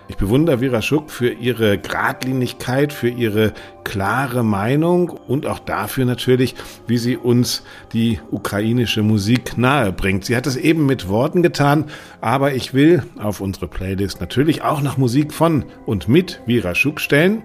[0.10, 6.56] Ich bewundere Vera Schuck für ihre Gradlinigkeit, für ihre klare Meinung und auch dafür natürlich,
[6.88, 10.26] wie sie uns die ukrainische Musik nahe bringt.
[10.26, 11.86] Sie hat es eben mit Worten getan,
[12.22, 17.00] aber ich will auf unsere Playlist natürlich auch noch Musik von und mit Vera Schuck
[17.00, 17.43] stellen.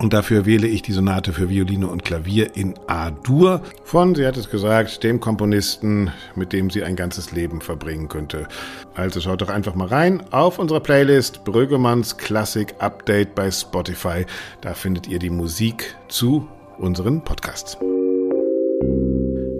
[0.00, 4.38] Und dafür wähle ich die Sonate für Violine und Klavier in A-Dur von, sie hat
[4.38, 8.48] es gesagt, dem Komponisten, mit dem sie ein ganzes Leben verbringen könnte.
[8.94, 14.24] Also schaut doch einfach mal rein auf unsere Playlist Brüggemanns Klassik Update bei Spotify.
[14.62, 17.76] Da findet ihr die Musik zu unseren Podcasts.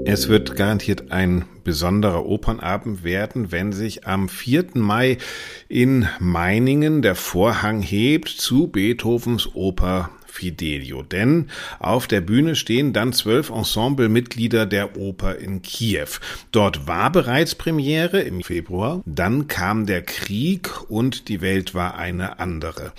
[0.07, 4.69] Es wird garantiert ein besonderer Opernabend werden, wenn sich am 4.
[4.75, 5.19] Mai
[5.69, 11.03] in Meiningen der Vorhang hebt zu Beethovens Oper Fidelio.
[11.03, 16.09] Denn auf der Bühne stehen dann zwölf Ensemblemitglieder der Oper in Kiew.
[16.53, 22.39] Dort war bereits Premiere im Februar, dann kam der Krieg und die Welt war eine
[22.39, 22.93] andere.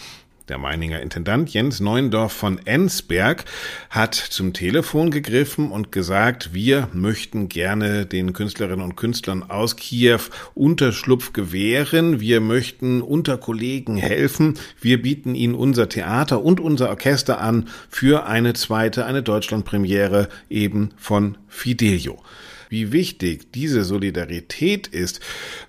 [0.51, 3.45] Der Meininger Intendant Jens Neuendorf von Ensberg
[3.89, 10.19] hat zum Telefon gegriffen und gesagt, wir möchten gerne den Künstlerinnen und Künstlern aus Kiew
[10.53, 12.19] Unterschlupf gewähren.
[12.19, 14.59] Wir möchten unter Kollegen helfen.
[14.81, 20.89] Wir bieten ihnen unser Theater und unser Orchester an für eine zweite, eine Deutschlandpremiere eben
[20.97, 22.21] von Fidelio
[22.71, 25.19] wie wichtig diese Solidarität ist,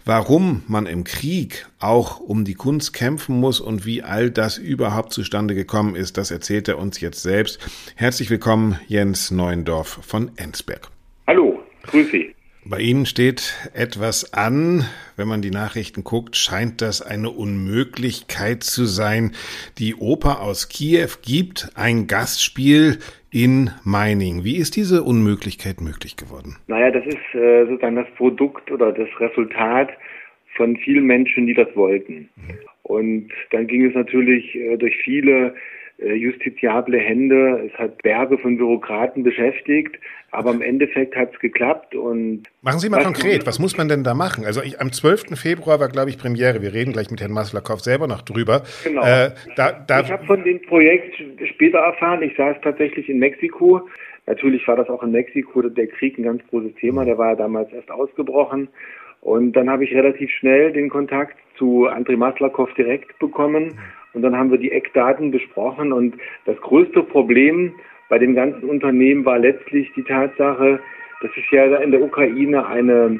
[0.04, 5.12] warum man im Krieg auch um die Kunst kämpfen muss und wie all das überhaupt
[5.12, 7.58] zustande gekommen ist, das erzählt er uns jetzt selbst.
[7.96, 10.88] Herzlich willkommen, Jens Neuendorf von Ensberg.
[11.26, 12.34] Hallo, grüß Sie.
[12.64, 14.84] Bei Ihnen steht etwas an.
[15.16, 19.32] Wenn man die Nachrichten guckt, scheint das eine Unmöglichkeit zu sein.
[19.78, 22.98] Die Oper aus Kiew gibt ein Gastspiel
[23.32, 24.44] in Mining.
[24.44, 26.56] Wie ist diese Unmöglichkeit möglich geworden?
[26.68, 29.90] Naja, das ist äh, sozusagen das Produkt oder das Resultat
[30.56, 32.28] von vielen Menschen, die das wollten.
[32.36, 32.58] Mhm.
[32.84, 35.54] Und dann ging es natürlich äh, durch viele
[36.14, 37.70] justiziable Hände.
[37.70, 39.96] Es hat Berge von Bürokraten beschäftigt,
[40.30, 41.94] aber im Endeffekt hat es geklappt.
[41.94, 44.44] Und machen Sie mal konkret, was muss man denn da machen?
[44.44, 45.38] Also ich, am 12.
[45.40, 46.62] Februar war, glaube ich, Premiere.
[46.62, 48.62] Wir reden gleich mit Herrn Maslakow selber noch drüber.
[48.84, 49.02] Genau.
[49.02, 51.14] Äh, da, da ich habe von dem Projekt
[51.54, 52.22] später erfahren.
[52.22, 53.88] Ich saß tatsächlich in Mexiko.
[54.26, 57.04] Natürlich war das auch in Mexiko der Krieg ein ganz großes Thema.
[57.04, 58.68] Der war ja damals erst ausgebrochen.
[59.20, 63.78] Und dann habe ich relativ schnell den Kontakt zu Andrei Maslakow direkt bekommen.
[64.14, 65.92] Und dann haben wir die Eckdaten besprochen.
[65.92, 67.74] Und das größte Problem,
[68.08, 70.80] bei dem ganzen Unternehmen war letztlich die Tatsache,
[71.22, 73.18] dass es ja in der Ukraine eine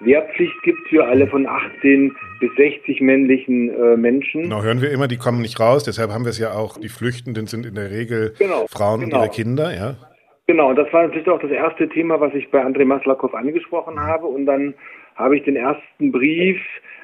[0.00, 4.42] Wehrpflicht gibt für alle von 18 bis 60 männlichen äh, Menschen.
[4.42, 6.88] Genau, hören wir immer, die kommen nicht raus, deshalb haben wir es ja auch, die
[6.88, 9.18] Flüchtenden sind in der Regel genau, Frauen genau.
[9.18, 9.96] und ihre Kinder, ja.
[10.46, 14.26] Genau, das war natürlich auch das erste Thema, was ich bei Andrei Maslakow angesprochen habe
[14.26, 14.74] und dann
[15.14, 16.60] habe ich den ersten Brief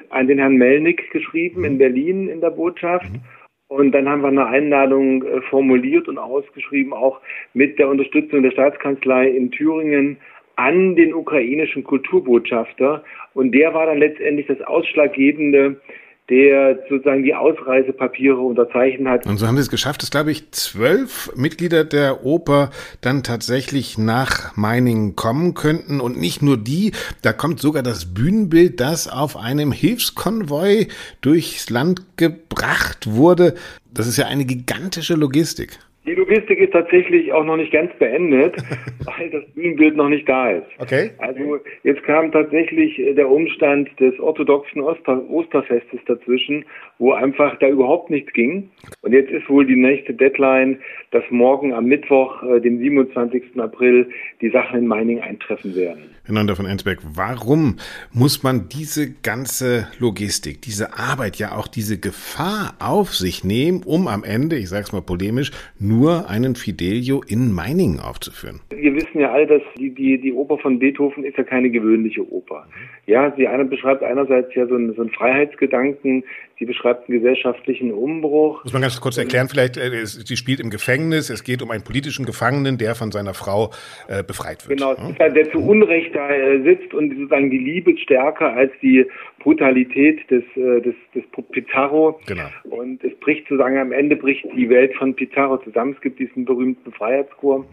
[0.09, 1.77] an den Herrn Melnik geschrieben in mhm.
[1.77, 3.11] Berlin in der Botschaft.
[3.11, 3.21] Mhm.
[3.67, 7.21] Und dann haben wir eine Einladung äh, formuliert und ausgeschrieben, auch
[7.53, 10.17] mit der Unterstützung der Staatskanzlei in Thüringen
[10.55, 13.03] an den ukrainischen Kulturbotschafter.
[13.33, 15.79] Und der war dann letztendlich das Ausschlaggebende,
[16.29, 19.25] der sozusagen die Ausreisepapiere unterzeichnet hat.
[19.25, 22.69] Und so haben sie es geschafft, dass, glaube ich, zwölf Mitglieder der Oper
[23.01, 25.99] dann tatsächlich nach Meiningen kommen könnten.
[25.99, 30.87] Und nicht nur die, da kommt sogar das Bühnenbild, das auf einem Hilfskonvoi
[31.21, 33.55] durchs Land gebracht wurde.
[33.91, 35.79] Das ist ja eine gigantische Logistik.
[36.09, 38.55] Die Logistik ist tatsächlich auch noch nicht ganz beendet,
[39.05, 40.65] weil das Bühnenbild noch nicht da ist.
[40.79, 41.11] Okay.
[41.19, 46.65] Also jetzt kam tatsächlich der Umstand des orthodoxen Oster Osterfestes dazwischen,
[46.97, 48.71] wo einfach da überhaupt nichts ging.
[49.03, 50.79] Und jetzt ist wohl die nächste Deadline,
[51.11, 53.59] dass morgen am Mittwoch, äh, dem 27.
[53.59, 54.09] April,
[54.41, 56.09] die Sachen in Meining eintreffen werden.
[56.25, 57.77] Herr von Ensberg, warum
[58.13, 64.07] muss man diese ganze Logistik, diese Arbeit, ja auch diese Gefahr auf sich nehmen, um
[64.07, 68.61] am Ende, ich sage es mal polemisch, nur einen Fidelio in Meiningen aufzuführen?
[68.69, 72.21] Wir wissen ja all, dass die, die, die Oper von Beethoven ist ja keine gewöhnliche
[72.31, 72.65] Oper.
[73.05, 76.23] Ja, sie einer beschreibt einerseits ja so einen, so einen Freiheitsgedanken,
[76.57, 78.63] sie beschreibt einen gesellschaftlichen Umbruch.
[78.63, 81.83] Muss man ganz kurz erklären, vielleicht, äh, sie spielt im Gefängnis, es geht um einen
[81.83, 83.71] politischen Gefangenen, der von seiner Frau
[84.07, 84.79] äh, befreit wird.
[84.79, 85.29] Genau, ja?
[85.29, 89.05] der zu Unrecht da äh, sitzt und sozusagen die Liebe stärker als die
[89.39, 92.19] Brutalität des, äh, des, des Pizarro.
[92.27, 92.47] Genau.
[92.63, 95.93] Und es bricht sozusagen am Ende bricht die Welt von Pizarro zusammen.
[95.95, 97.65] Es gibt diesen berühmten Freiheitschor.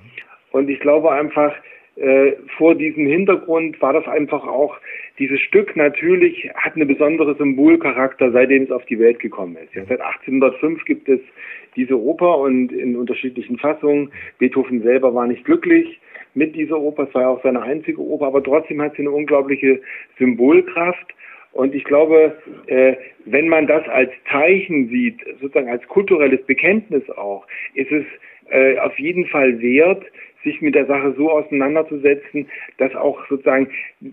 [0.52, 1.52] Und ich glaube einfach,
[1.96, 4.76] äh, vor diesem Hintergrund war das einfach auch,
[5.18, 9.74] dieses Stück natürlich hat eine besondere Symbolcharakter, seitdem es auf die Welt gekommen ist.
[9.74, 11.20] Ja, seit 1805 gibt es
[11.74, 14.10] diese Oper und in unterschiedlichen Fassungen.
[14.38, 15.98] Beethoven selber war nicht glücklich
[16.34, 19.10] mit dieser Oper, es war ja auch seine einzige Oper, aber trotzdem hat sie eine
[19.10, 19.80] unglaubliche
[20.18, 21.14] Symbolkraft.
[21.56, 27.46] Und ich glaube, äh, wenn man das als Zeichen sieht, sozusagen als kulturelles Bekenntnis auch,
[27.74, 28.04] ist es
[28.50, 30.04] äh, auf jeden Fall wert,
[30.44, 32.46] sich mit der Sache so auseinanderzusetzen,
[32.78, 33.68] dass auch sozusagen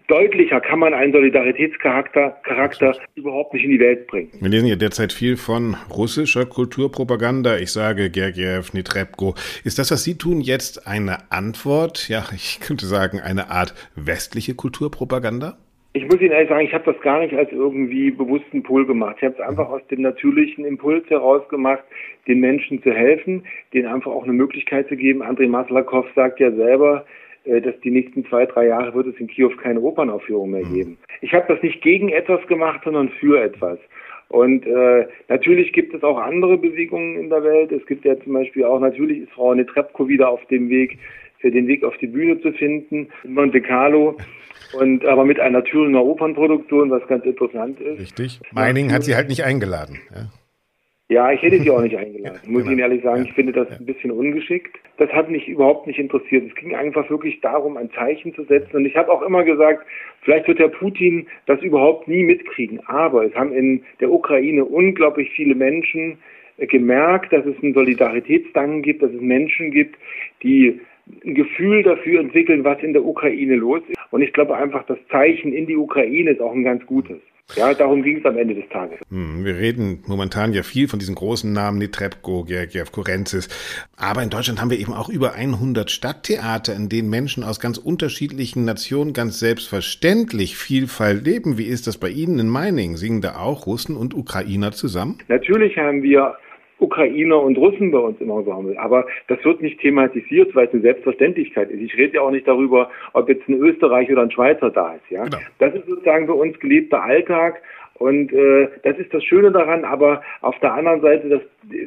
[0.07, 4.31] deutlicher kann man einen Solidaritätscharakter Charakter überhaupt nicht in die Welt bringen.
[4.39, 7.57] Wir lesen ja derzeit viel von russischer Kulturpropaganda.
[7.57, 9.35] Ich sage Gergiev, Netrebko.
[9.63, 12.09] Ist das, was Sie tun, jetzt eine Antwort?
[12.09, 15.57] Ja, ich könnte sagen, eine Art westliche Kulturpropaganda?
[15.95, 19.17] Ich muss Ihnen ehrlich sagen, ich habe das gar nicht als irgendwie bewussten Pool gemacht.
[19.19, 21.83] Ich habe es einfach aus dem natürlichen Impuls heraus gemacht,
[22.27, 25.21] den Menschen zu helfen, denen einfach auch eine Möglichkeit zu geben.
[25.21, 27.05] Andrei Maslakow sagt ja selber,
[27.45, 30.73] äh, dass die nächsten zwei, drei Jahre wird es in Kiew keine Opernaufführung mehr mhm.
[30.73, 30.97] geben.
[31.21, 33.77] Ich habe das nicht gegen etwas gemacht, sondern für etwas.
[34.29, 37.71] Und äh, natürlich gibt es auch andere Bewegungen in der Welt.
[37.71, 40.97] Es gibt ja zum Beispiel auch, natürlich ist Frau Netrebko wieder auf dem Weg,
[41.37, 44.17] für den Weg auf die Bühne zu finden, in Monte Carlo.
[44.73, 47.99] Und aber mit einer Thüringer Opernproduktion, was ganz interessant ist.
[47.99, 48.41] Richtig.
[48.51, 49.99] Meining hat sie halt nicht eingeladen.
[50.13, 50.29] Ja.
[51.09, 52.65] Ja, ich hätte sie auch nicht eingeladen, muss genau.
[52.65, 53.23] ich Ihnen ehrlich sagen.
[53.23, 53.29] Ja.
[53.29, 53.77] Ich finde das ja.
[53.77, 54.75] ein bisschen ungeschickt.
[54.97, 56.45] Das hat mich überhaupt nicht interessiert.
[56.47, 58.77] Es ging einfach wirklich darum, ein Zeichen zu setzen.
[58.77, 59.85] Und ich habe auch immer gesagt,
[60.21, 62.79] vielleicht wird Herr Putin das überhaupt nie mitkriegen.
[62.87, 66.17] Aber es haben in der Ukraine unglaublich viele Menschen
[66.57, 69.95] gemerkt, dass es einen Solidaritätsdanken gibt, dass es Menschen gibt,
[70.41, 70.79] die
[71.23, 73.97] ein Gefühl dafür entwickeln, was in der Ukraine los ist.
[74.11, 77.17] Und ich glaube einfach, das Zeichen in die Ukraine ist auch ein ganz gutes.
[77.55, 78.99] Ja, darum ging es am Ende des Tages.
[79.09, 83.49] Hm, wir reden momentan ja viel von diesen großen Namen, Netrebko, Gergiev, Kurenzis.
[83.97, 87.77] Aber in Deutschland haben wir eben auch über 100 Stadttheater, in denen Menschen aus ganz
[87.77, 91.57] unterschiedlichen Nationen ganz selbstverständlich Vielfalt leben.
[91.57, 92.95] Wie ist das bei Ihnen in Meiningen?
[92.95, 95.19] Singen da auch Russen und Ukrainer zusammen?
[95.27, 96.35] Natürlich haben wir
[96.83, 98.77] Ukrainer und Russen bei uns im Ensemble.
[98.77, 101.81] Aber das wird nicht thematisiert, weil es eine Selbstverständlichkeit ist.
[101.81, 105.09] Ich rede ja auch nicht darüber, ob jetzt ein Österreicher oder ein Schweizer da ist.
[105.09, 105.37] Ja, genau.
[105.59, 107.61] das ist sozusagen für uns gelebter Alltag.
[107.95, 111.41] Und äh, das ist das Schöne daran, aber auf der anderen Seite das,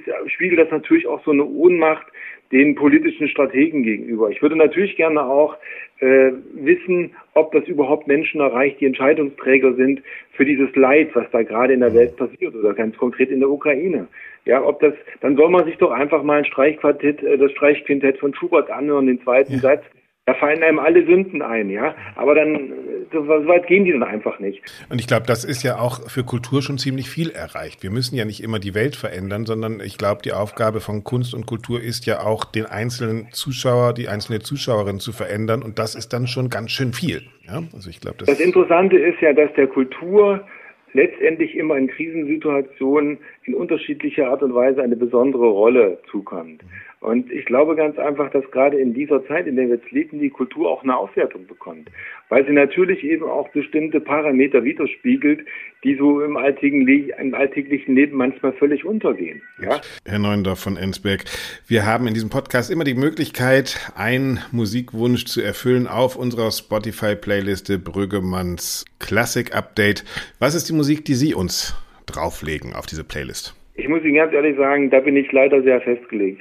[0.06, 2.06] das spiegelt das natürlich auch so eine Ohnmacht
[2.52, 4.30] den politischen Strategen gegenüber.
[4.30, 5.56] Ich würde natürlich gerne auch
[5.98, 11.42] äh, wissen, ob das überhaupt Menschen erreicht, die Entscheidungsträger sind für dieses Leid, was da
[11.42, 14.06] gerade in der Welt passiert oder ganz konkret in der Ukraine.
[14.44, 18.18] Ja, ob das, dann soll man sich doch einfach mal ein Streichquartett, äh, das Streichquintett
[18.18, 19.58] von Schubert anhören, den zweiten ja.
[19.58, 19.84] Satz.
[20.26, 21.94] Da fallen einem alle Sünden ein, ja.
[22.16, 22.72] Aber dann
[23.12, 24.60] so weit gehen die dann einfach nicht.
[24.90, 27.84] Und ich glaube, das ist ja auch für Kultur schon ziemlich viel erreicht.
[27.84, 31.32] Wir müssen ja nicht immer die Welt verändern, sondern ich glaube, die Aufgabe von Kunst
[31.32, 35.62] und Kultur ist ja auch, den einzelnen Zuschauer, die einzelne Zuschauerin zu verändern.
[35.62, 37.22] Und das ist dann schon ganz schön viel.
[37.46, 37.62] Ja?
[37.72, 40.44] Also ich glaube, das, das Interessante ist ja, dass der Kultur
[40.92, 46.62] letztendlich immer in Krisensituationen in unterschiedlicher Art und Weise eine besondere Rolle zukommt.
[47.00, 50.18] Und ich glaube ganz einfach, dass gerade in dieser Zeit, in der wir jetzt leben,
[50.18, 51.90] die Kultur auch eine Aufwertung bekommt.
[52.30, 55.46] Weil sie natürlich eben auch bestimmte Parameter widerspiegelt,
[55.84, 59.42] die so im alltäglichen, im alltäglichen Leben manchmal völlig untergehen.
[59.62, 59.80] Ja?
[60.06, 61.24] Herr Neundorf von Ensberg,
[61.68, 67.78] wir haben in diesem Podcast immer die Möglichkeit, einen Musikwunsch zu erfüllen auf unserer Spotify-Playliste
[67.78, 70.04] Brüggemanns Classic Update.
[70.38, 73.54] Was ist die Musik, die Sie uns drauflegen auf diese Playlist?
[73.74, 76.40] Ich muss Ihnen ganz ehrlich sagen, da bin ich leider sehr festgelegt.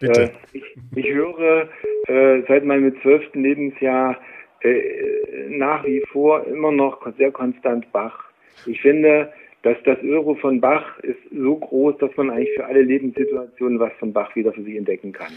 [0.00, 0.22] Bitte.
[0.22, 1.68] Äh, ich, ich, höre
[2.06, 4.18] äh, seit meinem zwölften Lebensjahr
[4.60, 8.24] äh, nach wie vor immer noch sehr konstant Bach.
[8.66, 9.32] Ich finde,
[9.62, 13.92] dass das Euro von Bach ist so groß, dass man eigentlich für alle Lebenssituationen was
[13.98, 15.32] von Bach wieder für sich entdecken kann.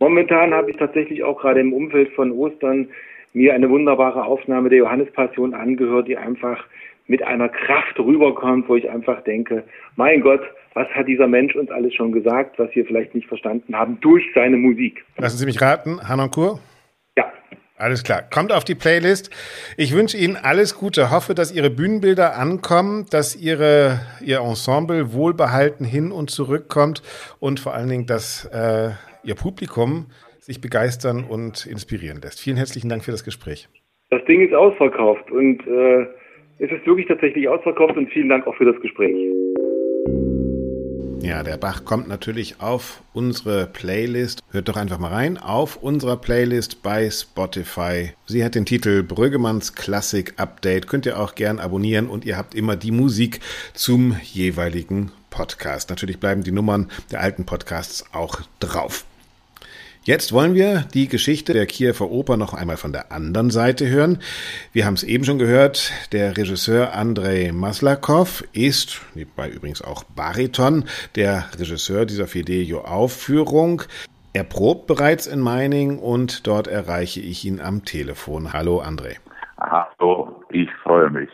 [0.00, 2.88] Momentan habe ich tatsächlich auch gerade im Umfeld von Ostern
[3.34, 6.64] mir eine wunderbare Aufnahme der Johannespassion angehört, die einfach
[7.06, 9.62] mit einer Kraft rüberkommt, wo ich einfach denke,
[9.96, 10.40] mein Gott,
[10.74, 14.24] was hat dieser Mensch uns alles schon gesagt, was wir vielleicht nicht verstanden haben, durch
[14.34, 15.04] seine Musik.
[15.18, 16.60] Lassen Sie mich raten, Hanon Kur?
[17.18, 17.30] Ja.
[17.76, 18.22] Alles klar.
[18.22, 19.30] Kommt auf die Playlist.
[19.76, 21.10] Ich wünsche Ihnen alles Gute.
[21.10, 27.02] Hoffe, dass Ihre Bühnenbilder ankommen, dass Ihre, Ihr Ensemble wohlbehalten hin und zurückkommt
[27.38, 28.90] und vor allen Dingen, dass äh,
[29.22, 30.06] Ihr Publikum
[30.38, 32.40] sich begeistern und inspirieren lässt.
[32.40, 33.68] Vielen herzlichen Dank für das Gespräch.
[34.10, 36.06] Das Ding ist ausverkauft und äh,
[36.58, 39.14] es ist wirklich tatsächlich ausverkauft und vielen Dank auch für das Gespräch.
[41.22, 44.42] Ja, der Bach kommt natürlich auf unsere Playlist.
[44.50, 45.36] Hört doch einfach mal rein.
[45.36, 48.10] Auf unserer Playlist bei Spotify.
[48.24, 50.86] Sie hat den Titel Brüggemanns Klassik Update.
[50.88, 53.40] Könnt ihr auch gern abonnieren und ihr habt immer die Musik
[53.74, 55.90] zum jeweiligen Podcast.
[55.90, 59.04] Natürlich bleiben die Nummern der alten Podcasts auch drauf.
[60.02, 64.18] Jetzt wollen wir die Geschichte der Kiewer Oper noch einmal von der anderen Seite hören.
[64.72, 70.86] Wir haben es eben schon gehört, der Regisseur Andrei Maslakov ist, nebenbei übrigens auch Bariton,
[71.16, 73.82] der Regisseur dieser Fidelio-Aufführung.
[74.32, 78.54] Er probt bereits in Meining und dort erreiche ich ihn am Telefon.
[78.54, 79.16] Hallo André.
[79.58, 81.28] Hallo, ich freue mich.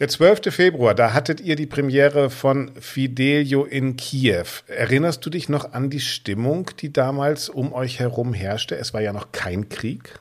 [0.00, 0.54] Der 12.
[0.54, 4.46] Februar, da hattet ihr die Premiere von Fidelio in Kiew.
[4.68, 8.76] Erinnerst du dich noch an die Stimmung, die damals um euch herum herrschte?
[8.76, 10.20] Es war ja noch kein Krieg.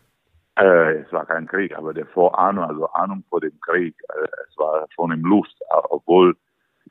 [0.56, 4.58] Äh, es war kein Krieg, aber der Vorahnung, also Ahnung vor dem Krieg, äh, es
[4.58, 6.36] war schon im Luft, obwohl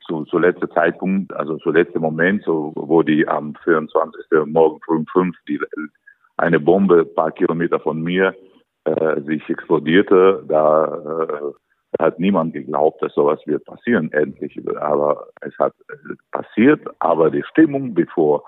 [0.07, 4.45] zu, zu letzter Zeitpunkt, also zu letzter Moment, so, wo die am 24.
[4.45, 5.59] Morgen früh um 5 die,
[6.37, 8.33] eine Bombe ein paar Kilometer von mir
[8.85, 11.66] äh, sich explodierte, da äh,
[11.99, 14.59] hat niemand geglaubt, dass sowas wird passieren, endlich.
[14.79, 15.73] Aber es hat
[16.31, 18.43] passiert, aber die Stimmung bevor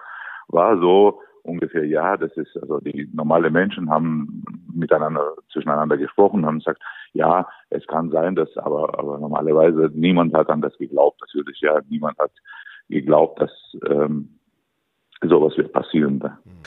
[0.47, 6.59] war so ungefähr, ja, das ist, also die normale Menschen haben miteinander, zwischeneinander gesprochen, haben
[6.59, 6.81] gesagt,
[7.13, 11.79] ja, es kann sein, dass, aber, aber normalerweise niemand hat an das geglaubt, natürlich, ja,
[11.89, 12.31] niemand hat
[12.89, 13.51] geglaubt, dass,
[13.89, 14.39] ähm,
[15.21, 16.23] sowas wird passieren.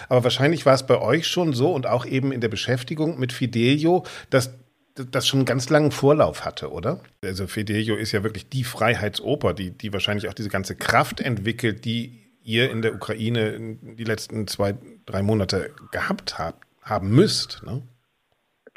[0.09, 3.33] Aber wahrscheinlich war es bei euch schon so und auch eben in der Beschäftigung mit
[3.33, 4.62] Fidelio, dass
[4.95, 7.01] das schon einen ganz langen Vorlauf hatte, oder?
[7.25, 11.85] Also Fidelio ist ja wirklich die Freiheitsoper, die, die wahrscheinlich auch diese ganze Kraft entwickelt,
[11.85, 14.75] die ihr in der Ukraine die letzten zwei,
[15.07, 17.63] drei Monate gehabt habt, haben müsst.
[17.65, 17.83] Ne?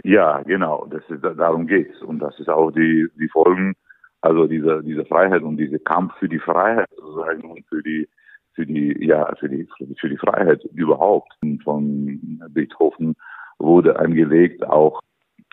[0.04, 0.88] Ja, genau.
[0.90, 2.02] Das ist, darum geht's.
[2.02, 3.74] Und das ist auch die, die Folgen,
[4.22, 8.08] also diese, diese Freiheit und dieser Kampf für die Freiheit sozusagen und für die,
[8.54, 9.68] für die, ja, für die,
[10.00, 13.16] für die Freiheit überhaupt von Beethoven
[13.58, 15.02] wurde angelegt, auch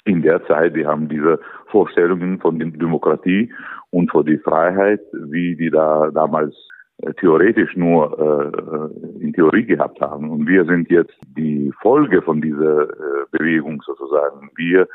[0.04, 3.52] in der Zeit, wir haben diese Vorstellungen von Demokratie
[3.90, 6.54] und von der Freiheit, wie die da damals
[6.98, 10.30] äh, theoretisch nur äh, in Theorie gehabt haben.
[10.30, 14.50] Und wir sind jetzt die Folge von dieser äh, Bewegung sozusagen.
[14.56, 14.88] Wir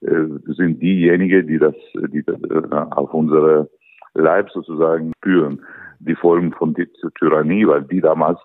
[0.00, 1.74] äh, sind diejenigen, die das,
[2.12, 3.68] die das äh, auf unsere
[4.14, 5.60] Leib sozusagen spüren.
[6.00, 6.86] Die Folgen von der
[7.18, 8.38] Tyrannie, weil die damals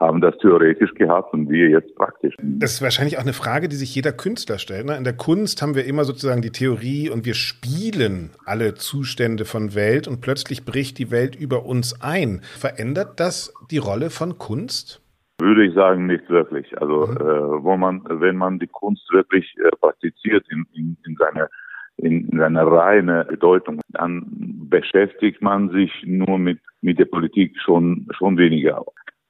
[0.00, 2.34] haben das theoretisch gehabt und wir jetzt praktisch.
[2.38, 4.86] Das ist wahrscheinlich auch eine Frage, die sich jeder Künstler stellt.
[4.86, 4.96] Ne?
[4.96, 9.74] In der Kunst haben wir immer sozusagen die Theorie und wir spielen alle Zustände von
[9.74, 12.40] Welt und plötzlich bricht die Welt über uns ein.
[12.42, 15.00] Verändert das die Rolle von Kunst?
[15.40, 16.66] Würde ich sagen, nicht wirklich.
[16.80, 17.16] Also mhm.
[17.16, 21.48] äh, wo man, wenn man die Kunst wirklich äh, praktiziert in, in, in seiner
[21.96, 24.26] in, in seiner reine Bedeutung, dann
[24.68, 28.84] beschäftigt man sich nur mit mit der Politik schon schon weniger.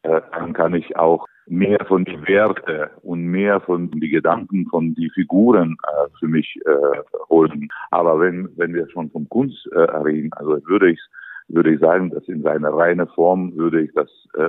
[0.05, 4.94] Äh, dann kann ich auch mehr von den Werten und mehr von den Gedanken von
[4.94, 7.68] die Figuren äh, für mich äh, holen.
[7.90, 11.00] Aber wenn wenn wir schon von Kunst äh, reden, also würde ich
[11.48, 14.48] würde ich sagen, dass in seiner reinen Form würde ich das äh,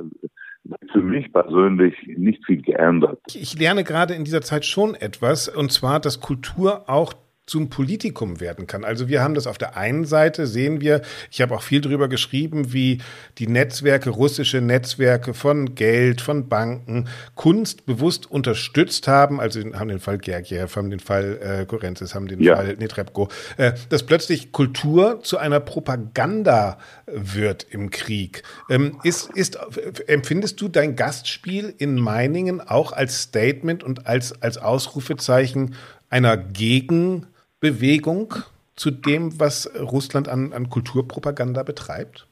[0.91, 3.19] für mich persönlich nicht viel geändert.
[3.27, 7.13] Ich lerne gerade in dieser Zeit schon etwas, und zwar, dass Kultur auch
[7.45, 8.83] zum Politikum werden kann.
[8.83, 12.07] Also wir haben das auf der einen Seite, sehen wir, ich habe auch viel darüber
[12.07, 12.99] geschrieben, wie
[13.37, 19.99] die Netzwerke, russische Netzwerke von Geld, von Banken, Kunst bewusst unterstützt haben, also haben den
[19.99, 22.55] Fall Gergiev, haben den Fall äh, Korenzis, haben den ja.
[22.55, 28.41] Fall Netrebko, äh, dass plötzlich Kultur zu einer Propaganda wird im Krieg.
[28.71, 29.59] Ähm, ist, ist,
[30.07, 35.75] empfindest du dein Gastspiel in Meiningen auch als Statement und als, als Ausrufezeichen
[36.09, 37.27] einer Gegen-
[37.65, 38.35] Bewegung
[38.75, 42.27] zu dem, was Russland an, an Kulturpropaganda betreibt?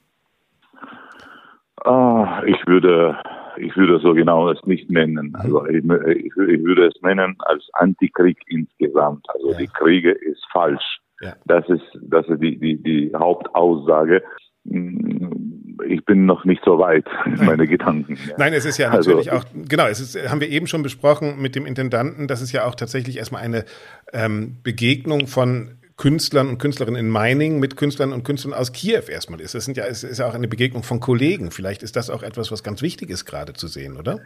[1.86, 3.18] Oh, ich würde,
[3.58, 5.30] ich würde so genau es nicht nennen.
[5.30, 5.36] Mhm.
[5.36, 9.26] Also ich, ich, ich, würde es nennen als Antikrieg insgesamt.
[9.34, 9.58] Also ja.
[9.58, 11.00] die Kriege ist falsch.
[11.22, 11.34] Ja.
[11.46, 14.22] Das ist, das ist die, die, die Hauptaussage
[14.66, 18.18] ich bin noch nicht so weit in meine Gedanken.
[18.38, 20.84] Nein, es ist ja also natürlich also, auch, genau, es ist, haben wir eben schon
[20.84, 23.66] besprochen mit dem Intendanten, dass es ja auch tatsächlich erstmal eine
[24.14, 29.40] ähm, Begegnung von Künstlern und Künstlerinnen in Meiningen mit Künstlern und Künstlern aus Kiew erstmal
[29.40, 29.54] ist.
[29.54, 31.52] Das sind ja, es ist ja auch eine Begegnung von Kollegen.
[31.52, 34.20] Vielleicht ist das auch etwas, was ganz wichtig ist, gerade zu sehen, oder?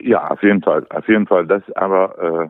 [0.00, 0.86] Ja, auf jeden Fall.
[0.90, 1.46] Auf jeden Fall.
[1.46, 2.48] Das aber, äh,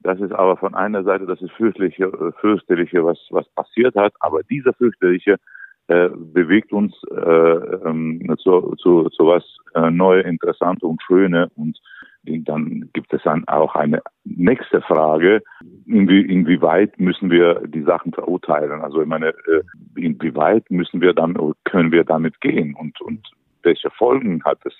[0.00, 4.12] das ist aber von einer Seite das ist fürchterliche, äh, fürchterliche, was, was passiert hat.
[4.20, 5.36] Aber dieser fürchterliche
[5.88, 11.48] äh, bewegt uns äh, zu, zu, zu was äh, Neue, Interessante und Schöne.
[11.56, 11.78] Und
[12.24, 15.42] dann gibt es dann auch eine nächste Frage,
[15.86, 18.82] inwie, inwieweit müssen wir die Sachen verurteilen?
[18.82, 19.62] Also ich meine, äh,
[19.94, 23.26] inwieweit müssen wir dann, können wir damit gehen und, und
[23.62, 24.74] welche Folgen hat es?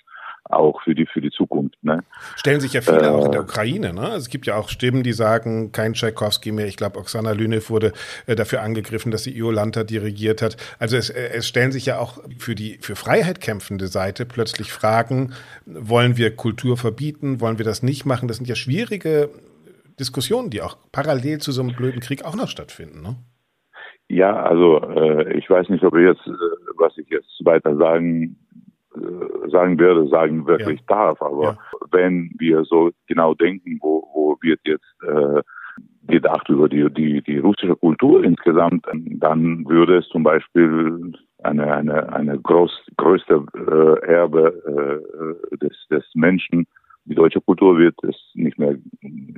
[0.49, 1.77] Auch für die für die Zukunft.
[1.83, 2.03] Ne?
[2.35, 3.93] Stellen sich ja viele äh, auch in der Ukraine.
[3.93, 4.01] Ne?
[4.01, 6.67] Also es gibt ja auch Stimmen, die sagen, kein Tchaikovsky mehr.
[6.67, 7.93] Ich glaube, Oksana Lynev wurde
[8.25, 10.57] äh, dafür angegriffen, dass sie Iolanta dirigiert hat.
[10.79, 14.71] Also es, äh, es stellen sich ja auch für die für Freiheit kämpfende Seite plötzlich
[14.71, 15.33] Fragen:
[15.65, 17.41] Wollen wir Kultur verbieten?
[17.41, 18.27] Wollen wir das nicht machen?
[18.27, 19.29] Das sind ja schwierige
[19.99, 23.01] Diskussionen, die auch parallel zu so einem blöden Krieg auch noch stattfinden.
[23.01, 23.15] Ne?
[24.09, 26.31] Ja, also äh, ich weiß nicht, ob ich jetzt, äh,
[26.77, 28.46] was ich jetzt weiter sagen äh,
[29.49, 30.85] sagen werde, sagen wirklich ja.
[30.87, 31.21] darf.
[31.21, 31.57] Aber ja.
[31.91, 35.41] wenn wir so genau denken, wo, wo wird jetzt äh,
[36.07, 42.13] gedacht über die, die, die russische Kultur insgesamt, dann würde es zum Beispiel eine, eine,
[42.13, 45.01] eine groß, größte äh, Erbe
[45.51, 46.65] äh, des, des Menschen,
[47.05, 48.75] die deutsche Kultur wird es nicht mehr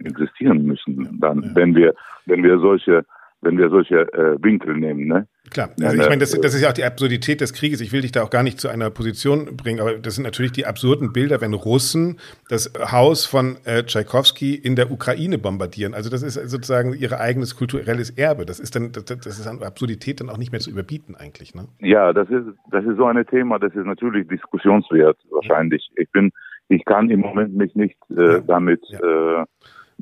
[0.03, 1.20] existieren müssen.
[1.20, 1.55] Dann, ja.
[1.55, 1.93] wenn wir,
[2.26, 3.05] wenn wir solche
[3.42, 5.08] wenn wir solche äh, Winkel nehmen.
[5.08, 5.28] Ne?
[5.50, 7.80] Klar, also ich meine, das, das ist ja auch die Absurdität des Krieges.
[7.82, 10.52] Ich will dich da auch gar nicht zu einer Position bringen, aber das sind natürlich
[10.52, 12.20] die absurden Bilder, wenn Russen
[12.50, 15.94] das Haus von äh, Tschaikowski in der Ukraine bombardieren.
[15.94, 18.46] Also das ist sozusagen ihr eigenes kulturelles Erbe.
[18.46, 21.56] Das ist dann, das, das ist an Absurdität dann auch nicht mehr zu überbieten eigentlich.
[21.56, 21.68] Ne?
[21.80, 25.90] Ja, das ist, das ist so ein Thema, das ist natürlich diskussionswert wahrscheinlich.
[25.96, 26.32] Ich bin,
[26.68, 28.40] ich kann im Moment mich nicht äh, ja.
[28.40, 29.42] damit ja.
[29.42, 29.46] Äh,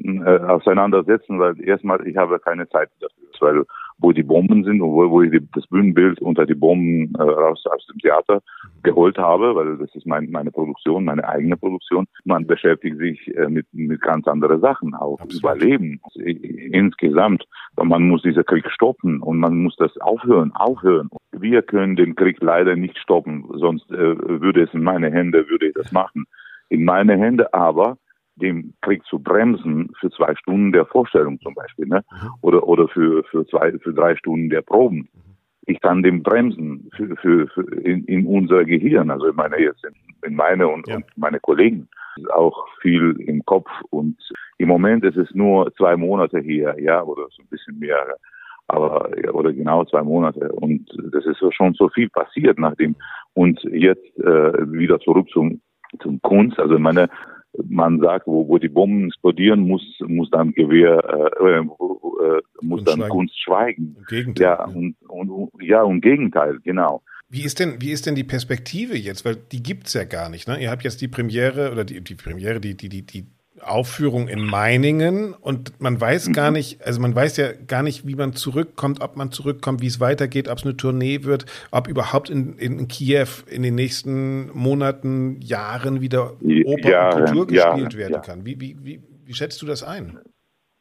[0.04, 3.64] äh, auseinandersetzen, weil erstmal ich habe keine Zeit dafür, weil
[4.00, 7.22] wo die Bomben sind und wo, wo ich die, das Bühnenbild unter die Bomben äh,
[7.22, 8.41] raus aus dem Theater
[8.84, 12.06] geholt habe, weil das ist mein, meine Produktion, meine eigene Produktion.
[12.24, 15.39] Man beschäftigt sich äh, mit, mit ganz anderen Sachen, auch Absolut.
[15.39, 17.45] Überleben insgesamt.
[17.76, 21.10] Man muss diesen Krieg stoppen und man muss das aufhören, aufhören.
[21.32, 25.68] Wir können den Krieg leider nicht stoppen, sonst äh, würde es in meine Hände, würde
[25.68, 26.26] ich das machen.
[26.70, 27.98] In meine Hände aber
[28.38, 32.04] den Krieg zu bremsen für zwei Stunden der Vorstellung zum Beispiel, ne?
[32.12, 32.30] Mhm.
[32.42, 35.10] Oder oder für für zwei für drei Stunden der Proben.
[35.14, 35.28] Mhm.
[35.70, 39.84] Ich kann den bremsen für, für, für in, in unser Gehirn, also ich meine jetzt
[39.84, 39.94] in,
[40.30, 40.96] in meine und, ja.
[40.96, 41.90] und meine Kollegen
[42.34, 44.18] auch viel im Kopf und
[44.60, 48.16] im Moment ist es nur zwei Monate hier, ja, oder so ein bisschen mehr,
[48.70, 52.96] aber oder genau zwei Monate und das ist schon so viel passiert nachdem
[53.34, 55.60] und jetzt äh, wieder zurück zum
[56.02, 57.10] zum Kunst, also meine
[57.68, 61.04] man sagt, wo, wo die Bomben explodieren, muss, muss dann Gewehr,
[61.39, 63.10] äh, äh, äh muss dann schweigen.
[63.10, 63.95] Kunst schweigen.
[63.98, 64.43] Im Gegenteil.
[64.45, 67.02] Ja, und, und, ja, und Gegenteil, genau.
[67.30, 69.26] Wie ist denn, wie ist denn die Perspektive jetzt?
[69.26, 70.62] Weil die gibt's ja gar nicht, ne?
[70.62, 73.28] Ihr habt jetzt die Premiere oder die, die Premiere, die, die, die, die
[73.62, 76.34] Aufführung in Meiningen und man weiß mhm.
[76.34, 79.88] gar nicht, also man weiß ja gar nicht, wie man zurückkommt, ob man zurückkommt, wie
[79.88, 84.51] es weitergeht, ob es eine Tournee wird, ob überhaupt in, in Kiew in den nächsten
[84.58, 88.45] Monaten, Jahren wieder Oper ja, und Kultur ja, gespielt ja, werden kann.
[88.45, 90.20] Wie, wie, wie, wie schätzt du das ein?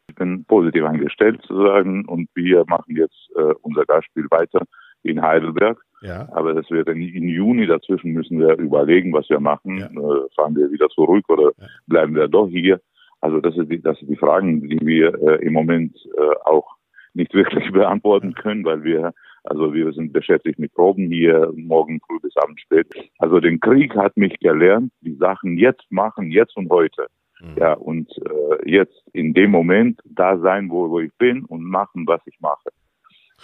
[0.08, 4.62] Ich bin positiv eingestellt sozusagen und wir machen jetzt äh, unser Gastspiel weiter
[5.02, 6.28] in Heidelberg Ja.
[6.32, 9.78] Aber das wird im Juni dazwischen müssen wir überlegen, was wir machen.
[9.78, 9.86] Ja.
[9.86, 11.66] Äh, fahren wir wieder zurück oder ja.
[11.86, 12.80] bleiben wir doch hier?
[13.20, 16.76] Also das ist die, das sind die Fragen, die wir äh, im Moment äh, auch
[17.14, 19.12] nicht wirklich beantworten können, weil wir
[19.46, 22.88] also wir sind beschäftigt mit Proben hier, morgen früh bis abends spät.
[23.18, 27.06] Also den Krieg hat mich gelernt, die Sachen jetzt machen, jetzt und heute.
[27.40, 27.54] Mhm.
[27.56, 32.06] Ja, und äh, jetzt in dem Moment da sein, wo, wo ich bin und machen,
[32.06, 32.70] was ich mache.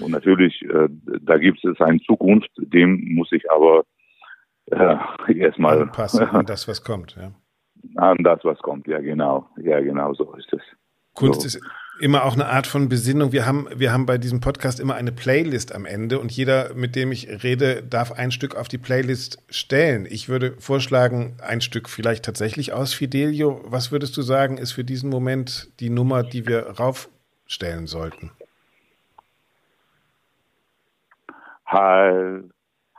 [0.01, 0.89] Und natürlich, äh,
[1.21, 3.85] da gibt es eine Zukunft, dem muss ich aber
[4.67, 4.97] äh,
[5.35, 7.17] erstmal anpassen an das, was kommt.
[7.17, 7.33] Ja.
[7.97, 10.63] An das, was kommt, ja genau, ja genau, so ist es.
[11.15, 11.47] Kunst so.
[11.47, 11.61] ist
[12.01, 13.33] immer auch eine Art von Besinnung.
[13.33, 16.97] Wir haben, wir haben bei diesem Podcast immer eine Playlist am Ende und jeder, mit
[16.97, 20.07] dem ich rede, darf ein Stück auf die Playlist stellen.
[20.09, 23.61] Ich würde vorschlagen, ein Stück vielleicht tatsächlich aus Fidelio.
[23.67, 28.31] Was würdest du sagen, ist für diesen Moment die Nummer, die wir raufstellen sollten?
[31.73, 32.51] Heil,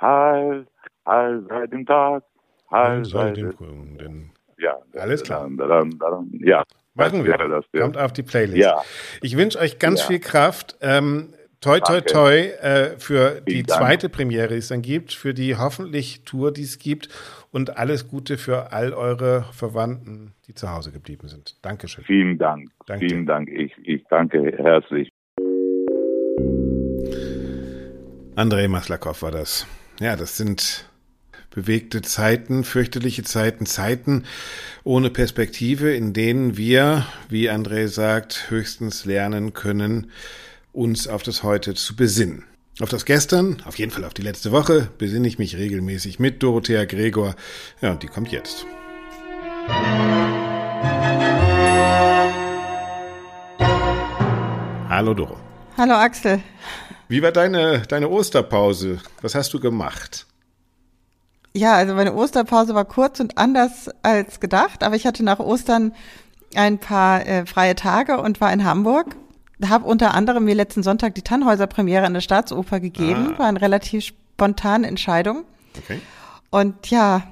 [0.02, 0.66] heil,
[1.06, 2.24] heil seit dem Tag,
[2.72, 4.32] heil seit dem Kunden.
[4.58, 5.48] Ja, alles klar.
[5.58, 6.64] Daran, daran, ja.
[6.96, 7.38] Machen wir.
[7.38, 7.82] Das, ja.
[7.82, 8.58] Kommt auf die Playlist.
[8.58, 8.82] Ja.
[9.22, 10.08] Ich wünsche euch ganz ja.
[10.08, 10.78] viel Kraft.
[10.82, 12.06] Ähm, toi, toi, Danke.
[12.06, 14.16] toi äh, für Vielen die zweite Dank.
[14.16, 17.10] Premiere, die es dann gibt, für die hoffentlich Tour, die es gibt
[17.52, 21.58] und alles Gute für all eure Verwandten, die zu Hause geblieben sind.
[21.64, 22.04] Dankeschön.
[22.04, 22.70] Vielen Dank.
[22.86, 23.08] Danke.
[23.08, 23.50] Vielen Dank.
[23.50, 25.12] Ich, ich danke herzlich.
[28.36, 29.68] Andrei Maslakov war das.
[30.00, 30.86] Ja, das sind
[31.52, 34.24] bewegte Zeiten, fürchterliche Zeiten, Zeiten
[34.84, 40.10] ohne Perspektive, in denen wir, wie André sagt, höchstens lernen können,
[40.72, 42.46] uns auf das Heute zu besinnen.
[42.80, 46.42] Auf das Gestern, auf jeden Fall auf die letzte Woche, besinne ich mich regelmäßig mit
[46.42, 47.36] Dorothea Gregor.
[47.82, 48.66] Ja, und die kommt jetzt.
[54.90, 55.38] Hallo Doro.
[55.78, 56.42] Hallo Axel.
[57.08, 59.00] Wie war deine, deine Osterpause?
[59.22, 60.26] Was hast du gemacht?
[61.56, 65.94] Ja, also meine Osterpause war kurz und anders als gedacht, aber ich hatte nach Ostern
[66.56, 69.16] ein paar äh, freie Tage und war in Hamburg.
[69.64, 73.34] Habe unter anderem mir letzten Sonntag die Tannhäuser-Premiere an der Staatsoper gegeben.
[73.36, 73.40] Ah.
[73.40, 75.46] War eine relativ spontane Entscheidung.
[75.78, 76.00] Okay.
[76.50, 77.24] Und ja,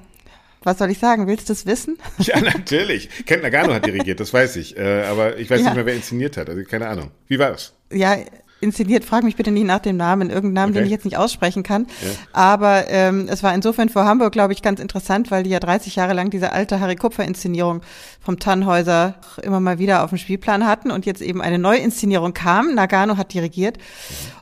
[0.62, 1.26] was soll ich sagen?
[1.26, 1.98] Willst du es wissen?
[2.18, 3.08] Ja, natürlich.
[3.26, 4.76] Kent Nagano hat dirigiert, das weiß ich.
[4.76, 5.66] Äh, aber ich weiß ja.
[5.66, 6.48] nicht mehr, wer inszeniert hat.
[6.48, 7.10] Also keine Ahnung.
[7.26, 7.72] Wie war es?
[7.90, 8.16] Ja,
[8.62, 9.04] inszeniert.
[9.04, 10.80] Frag mich bitte nicht nach dem Namen, irgendeinen Namen, okay.
[10.80, 11.86] den ich jetzt nicht aussprechen kann.
[12.02, 12.08] Ja.
[12.32, 15.96] Aber ähm, es war insofern für Hamburg, glaube ich, ganz interessant, weil die ja 30
[15.96, 17.82] Jahre lang diese alte Harry Kupfer-Inszenierung
[18.20, 22.74] vom Tannhäuser immer mal wieder auf dem Spielplan hatten und jetzt eben eine Neuinszenierung kam.
[22.74, 23.78] Nagano hat dirigiert.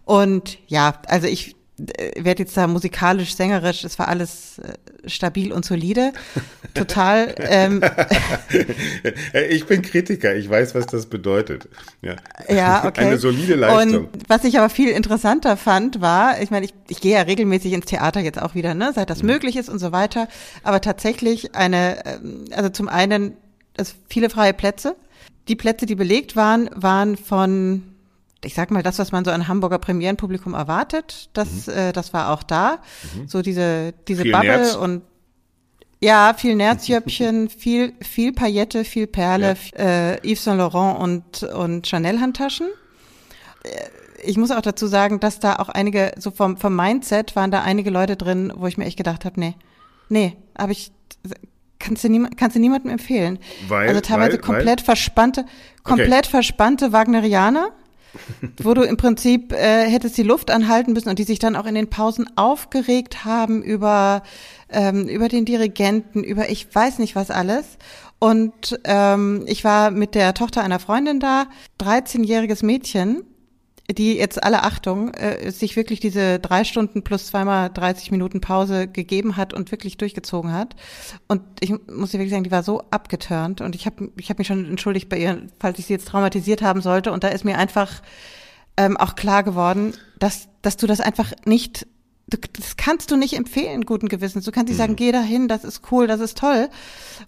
[0.05, 1.57] Und ja, also ich
[2.17, 6.13] werde jetzt da musikalisch, sängerisch, es war alles äh, stabil und solide.
[6.75, 7.35] Total.
[7.51, 7.83] Ähm,
[9.51, 11.69] ich bin Kritiker, ich weiß, was das bedeutet.
[12.01, 12.17] Ja,
[12.49, 13.07] ja okay.
[13.07, 14.05] Eine solide Leistung.
[14.05, 17.73] Und was ich aber viel interessanter fand, war, ich meine, ich, ich gehe ja regelmäßig
[17.73, 19.31] ins Theater jetzt auch wieder, ne, seit das mhm.
[19.31, 20.29] möglich ist und so weiter.
[20.63, 23.37] Aber tatsächlich eine, ähm, also zum einen,
[23.77, 24.95] es viele freie Plätze.
[25.49, 27.90] Die Plätze, die belegt waren, waren von
[28.45, 31.73] ich sag mal, das, was man so an Hamburger Premierenpublikum erwartet, das, mhm.
[31.73, 32.79] äh, das war auch da.
[33.15, 33.29] Mhm.
[33.29, 34.77] So diese, diese viel Bubble Nerz.
[34.77, 35.03] und
[36.03, 40.13] ja, viel Nerzjöppchen, viel, viel Paillette, viel Perle, ja.
[40.13, 42.69] äh, Yves Saint Laurent und, und Chanel-Handtaschen.
[43.65, 43.69] Äh,
[44.23, 47.63] ich muss auch dazu sagen, dass da auch einige, so vom, vom Mindset waren da
[47.63, 49.55] einige Leute drin, wo ich mir echt gedacht habe, nee,
[50.09, 50.93] nee, habe ich,
[51.79, 53.39] kannst du, niemand, kannst du niemandem empfehlen.
[53.69, 54.85] Weil, also teilweise weil, komplett weil?
[54.85, 55.47] verspannte,
[55.85, 56.31] komplett okay.
[56.31, 57.71] verspannte Wagnerianer
[58.63, 61.67] wo du im Prinzip äh, hättest die Luft anhalten müssen und die sich dann auch
[61.67, 64.23] in den Pausen aufgeregt haben über
[64.73, 67.79] ähm, über den Dirigenten, über ich weiß nicht was alles.
[68.19, 71.47] Und ähm, ich war mit der Tochter einer Freundin da,
[71.81, 73.25] 13-jähriges Mädchen,
[73.93, 78.89] die jetzt alle Achtung äh, sich wirklich diese drei Stunden plus zweimal 30 Minuten Pause
[78.89, 80.77] gegeben hat und wirklich durchgezogen hat.
[81.29, 84.39] Und ich muss dir wirklich sagen, die war so abgeturnt und ich habe ich hab
[84.39, 87.13] mich schon entschuldigt bei ihr, falls ich sie jetzt traumatisiert haben sollte.
[87.13, 88.03] Und da ist mir einfach
[88.77, 91.87] ähm, auch klar geworden, dass, dass du das einfach nicht
[92.31, 94.45] Du, das kannst du nicht empfehlen, guten Gewissens.
[94.45, 94.83] Du kannst nicht mhm.
[94.83, 96.69] sagen, geh dahin, das ist cool, das ist toll.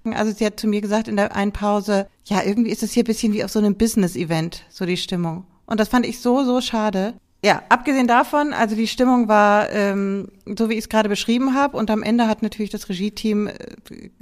[0.04, 3.02] Also sie hat zu mir gesagt in der einen Pause, ja, irgendwie ist es hier
[3.02, 5.44] bisschen wie auf so einem Business-Event, so die Stimmung.
[5.66, 7.14] Und das fand ich so, so schade.
[7.44, 11.76] Ja, abgesehen davon, also die Stimmung war ähm, so, wie ich es gerade beschrieben habe.
[11.76, 13.52] Und am Ende hat natürlich das Regie-Team äh,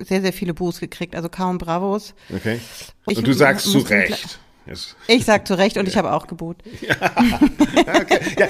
[0.02, 2.14] sehr, sehr viele Buß gekriegt, also kaum Bravos.
[2.34, 2.60] Okay.
[3.04, 4.40] Und ich, du sagst zu Recht.
[5.08, 6.56] Ich sag zu Recht und ich habe auch Gebot.
[6.80, 6.96] Ja,
[8.00, 8.18] okay.
[8.38, 8.46] ja,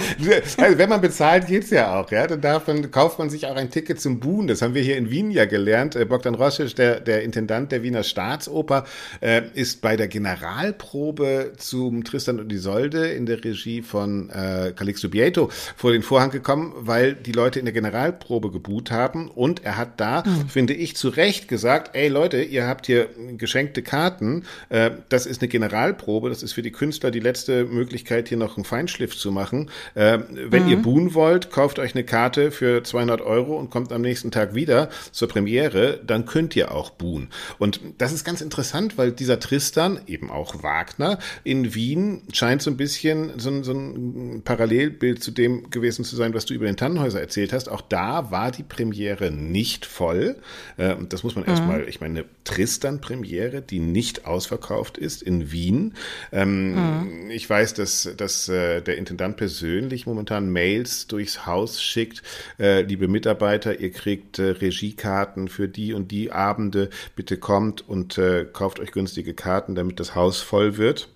[0.64, 2.10] also wenn man bezahlt, geht's ja auch.
[2.10, 4.46] Ja, dann darf man, kauft man sich auch ein Ticket zum Buhn.
[4.46, 5.96] Das haben wir hier in Wien ja gelernt.
[5.96, 8.84] Äh, Bogdan Rosic, der, der Intendant der Wiener Staatsoper,
[9.20, 15.08] äh, ist bei der Generalprobe zum Tristan und Isolde in der Regie von äh, Calixto
[15.08, 19.28] Bieto vor den Vorhang gekommen, weil die Leute in der Generalprobe gebuht haben.
[19.30, 20.48] Und er hat da, mhm.
[20.48, 24.44] finde ich, zu Recht gesagt, ey Leute, ihr habt hier geschenkte Karten.
[24.68, 26.28] Äh, das ist eine Generalprobe Probe.
[26.28, 29.70] Das ist für die Künstler die letzte Möglichkeit, hier noch einen Feinschliff zu machen.
[29.94, 30.70] Äh, wenn mhm.
[30.70, 34.56] ihr buhen wollt, kauft euch eine Karte für 200 Euro und kommt am nächsten Tag
[34.56, 37.28] wieder zur Premiere, dann könnt ihr auch buhen.
[37.58, 42.72] Und das ist ganz interessant, weil dieser Tristan, eben auch Wagner, in Wien scheint so
[42.72, 46.76] ein bisschen so so ein Parallelbild zu dem gewesen zu sein, was du über den
[46.76, 47.68] Tannenhäuser erzählt hast.
[47.68, 50.38] Auch da war die Premiere nicht voll.
[50.76, 51.50] Äh, das muss man mhm.
[51.50, 55.89] erstmal, ich meine, Tristan-Premiere, die nicht ausverkauft ist in Wien.
[56.32, 57.30] Ähm, mhm.
[57.30, 62.22] Ich weiß, dass, dass äh, der Intendant persönlich momentan Mails durchs Haus schickt.
[62.58, 66.90] Äh, liebe Mitarbeiter, ihr kriegt äh, Regiekarten für die und die Abende.
[67.16, 71.08] Bitte kommt und äh, kauft euch günstige Karten, damit das Haus voll wird.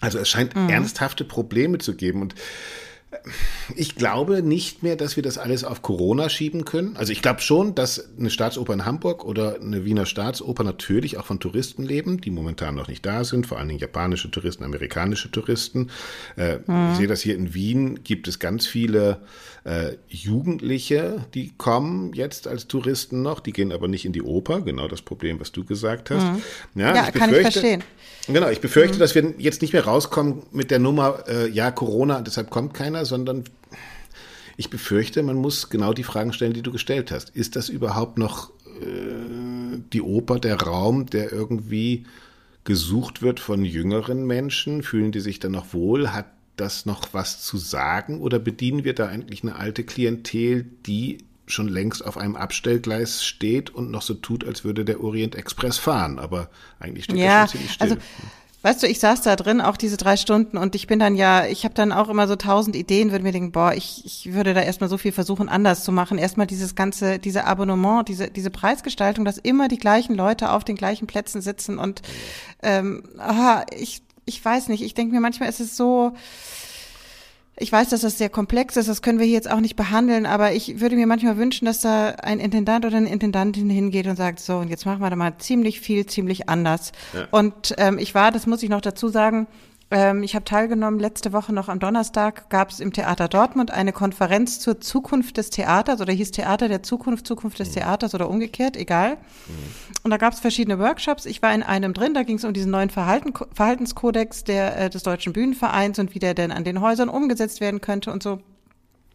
[0.00, 0.68] Also es scheint mhm.
[0.68, 2.34] ernsthafte Probleme zu geben und
[3.76, 6.96] ich glaube nicht mehr, dass wir das alles auf Corona schieben können.
[6.96, 11.24] Also ich glaube schon, dass eine Staatsoper in Hamburg oder eine Wiener Staatsoper natürlich auch
[11.24, 15.30] von Touristen leben, die momentan noch nicht da sind, vor allen Dingen japanische Touristen, amerikanische
[15.30, 15.90] Touristen.
[16.36, 16.90] Äh, mhm.
[16.92, 19.20] Ich sehe das hier in Wien, gibt es ganz viele
[19.64, 24.60] äh, Jugendliche, die kommen jetzt als Touristen noch, die gehen aber nicht in die Oper,
[24.60, 26.24] genau das Problem, was du gesagt hast.
[26.24, 26.42] Mhm.
[26.80, 27.82] Ja, ja ich kann ich verstehen.
[28.26, 29.00] Genau, ich befürchte, mhm.
[29.00, 33.04] dass wir jetzt nicht mehr rauskommen mit der Nummer, äh, ja, Corona, deshalb kommt keiner,
[33.04, 33.44] sondern
[34.56, 37.30] ich befürchte, man muss genau die Fragen stellen, die du gestellt hast.
[37.30, 38.50] Ist das überhaupt noch
[38.80, 42.04] äh, die Oper, der Raum, der irgendwie
[42.62, 44.82] gesucht wird von jüngeren Menschen?
[44.82, 46.12] Fühlen die sich dann noch wohl?
[46.12, 48.20] Hat das noch was zu sagen?
[48.20, 53.70] Oder bedienen wir da eigentlich eine alte Klientel, die schon längst auf einem Abstellgleis steht
[53.70, 56.18] und noch so tut, als würde der Orient Express fahren.
[56.18, 56.48] Aber
[56.80, 57.90] eigentlich steht ja, er schon ziemlich still.
[57.90, 58.02] Also,
[58.62, 61.46] weißt du, ich saß da drin auch diese drei Stunden und ich bin dann ja,
[61.46, 64.54] ich habe dann auch immer so tausend Ideen, würde mir denken, boah, ich, ich würde
[64.54, 66.16] da erstmal so viel versuchen, anders zu machen.
[66.16, 70.76] Erstmal dieses ganze, diese Abonnement, diese, diese Preisgestaltung, dass immer die gleichen Leute auf den
[70.76, 72.00] gleichen Plätzen sitzen und
[72.62, 76.14] ähm, aha, ich, ich weiß nicht, ich denke mir manchmal ist es so,
[77.56, 80.26] ich weiß, dass das sehr komplex ist, das können wir hier jetzt auch nicht behandeln,
[80.26, 84.16] aber ich würde mir manchmal wünschen, dass da ein Intendant oder eine Intendantin hingeht und
[84.16, 86.90] sagt, so, und jetzt machen wir da mal ziemlich viel, ziemlich anders.
[87.12, 87.28] Ja.
[87.30, 89.46] Und ähm, ich war, das muss ich noch dazu sagen,
[89.94, 93.92] ähm, ich habe teilgenommen, letzte Woche noch am Donnerstag gab es im Theater Dortmund eine
[93.92, 97.74] Konferenz zur Zukunft des Theaters oder hieß Theater der Zukunft, Zukunft des mhm.
[97.74, 99.10] Theaters oder umgekehrt, egal.
[99.10, 99.52] Mhm.
[100.02, 101.26] Und da gab es verschiedene Workshops.
[101.26, 104.90] Ich war in einem drin, da ging es um diesen neuen Verhalten, Verhaltenskodex der, äh,
[104.90, 108.40] des Deutschen Bühnenvereins und wie der denn an den Häusern umgesetzt werden könnte und so.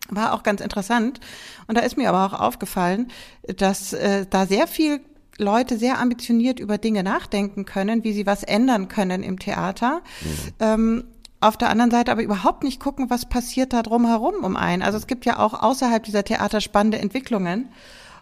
[0.07, 1.19] War auch ganz interessant.
[1.67, 3.09] Und da ist mir aber auch aufgefallen,
[3.57, 5.01] dass äh, da sehr viel
[5.39, 10.01] Leute sehr ambitioniert über Dinge nachdenken können, wie sie was ändern können im Theater.
[10.21, 10.53] Mhm.
[10.59, 11.03] Ähm,
[11.41, 14.81] auf der anderen Seite aber überhaupt nicht gucken, was passiert da drumherum um einen.
[14.81, 17.69] Also es gibt ja auch außerhalb dieser Theater spannende Entwicklungen.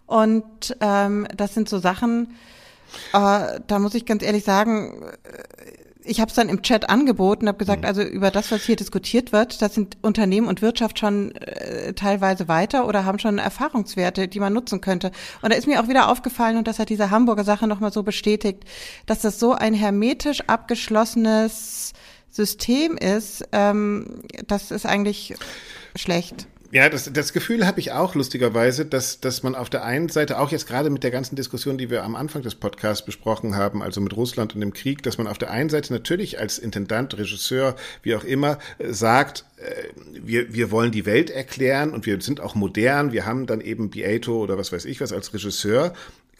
[0.06, 2.36] Und ähm, das sind so Sachen,
[3.14, 5.04] äh, da muss ich ganz ehrlich sagen,
[6.08, 7.88] ich habe es dann im Chat angeboten, habe gesagt, mhm.
[7.88, 12.48] also über das, was hier diskutiert wird, das sind Unternehmen und Wirtschaft schon äh, teilweise
[12.48, 15.12] weiter oder haben schon Erfahrungswerte, die man nutzen könnte.
[15.42, 18.04] Und da ist mir auch wieder aufgefallen, und das hat diese Hamburger Sache nochmal so
[18.04, 18.64] bestätigt,
[19.06, 21.94] dass das so ein hermetisch abgeschlossenes
[22.30, 25.36] System ist, ähm, das ist eigentlich
[25.96, 26.48] schlecht.
[26.72, 30.38] Ja, das, das Gefühl habe ich auch lustigerweise, dass, dass man auf der einen Seite
[30.38, 33.82] auch jetzt gerade mit der ganzen Diskussion, die wir am Anfang des Podcasts besprochen haben,
[33.82, 37.18] also mit Russland und dem Krieg, dass man auf der einen Seite natürlich als Intendant,
[37.18, 39.84] Regisseur, wie auch immer, äh, sagt, äh,
[40.22, 43.14] wir, wir wollen die Welt erklären und wir sind auch modern.
[43.14, 45.94] Wir haben dann eben Beato oder was weiß ich was als Regisseur.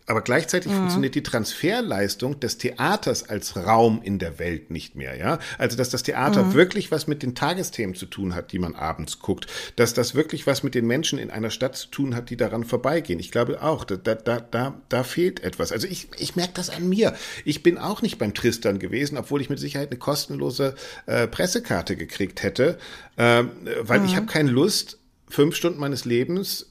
[0.10, 0.78] Aber gleichzeitig mhm.
[0.78, 5.38] funktioniert die Transferleistung des Theaters als Raum in der Welt nicht mehr, ja.
[5.58, 6.54] Also, dass das Theater mhm.
[6.54, 10.48] wirklich was mit den Tagesthemen zu tun hat, die man abends guckt, dass das wirklich
[10.48, 13.20] was mit den Menschen in einer Stadt zu tun hat, die daran vorbeigehen.
[13.20, 15.74] Ich glaube auch, da, da, da, da fehlt etwas.
[15.74, 17.14] Also ich, ich merke das an mir.
[17.44, 21.98] Ich bin auch nicht beim Tristan gewesen, obwohl ich mit Sicherheit eine kostenlose äh, Pressekarte
[21.98, 22.78] gekriegt hätte,
[23.18, 23.44] äh,
[23.82, 24.06] weil mhm.
[24.06, 26.68] ich habe keine Lust, fünf Stunden meines Lebens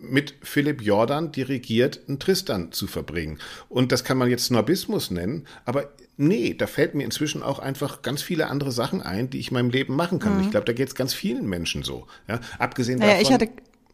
[0.00, 3.38] mit Philipp Jordan dirigiert, einen Tristan zu verbringen.
[3.68, 8.02] Und das kann man jetzt Snobismus nennen, aber nee, da fällt mir inzwischen auch einfach
[8.02, 10.36] ganz viele andere Sachen ein, die ich in meinem Leben machen kann.
[10.36, 10.44] Mhm.
[10.44, 12.06] Ich glaube, da geht es ganz vielen Menschen so.
[12.28, 13.48] Ja, abgesehen naja, davon.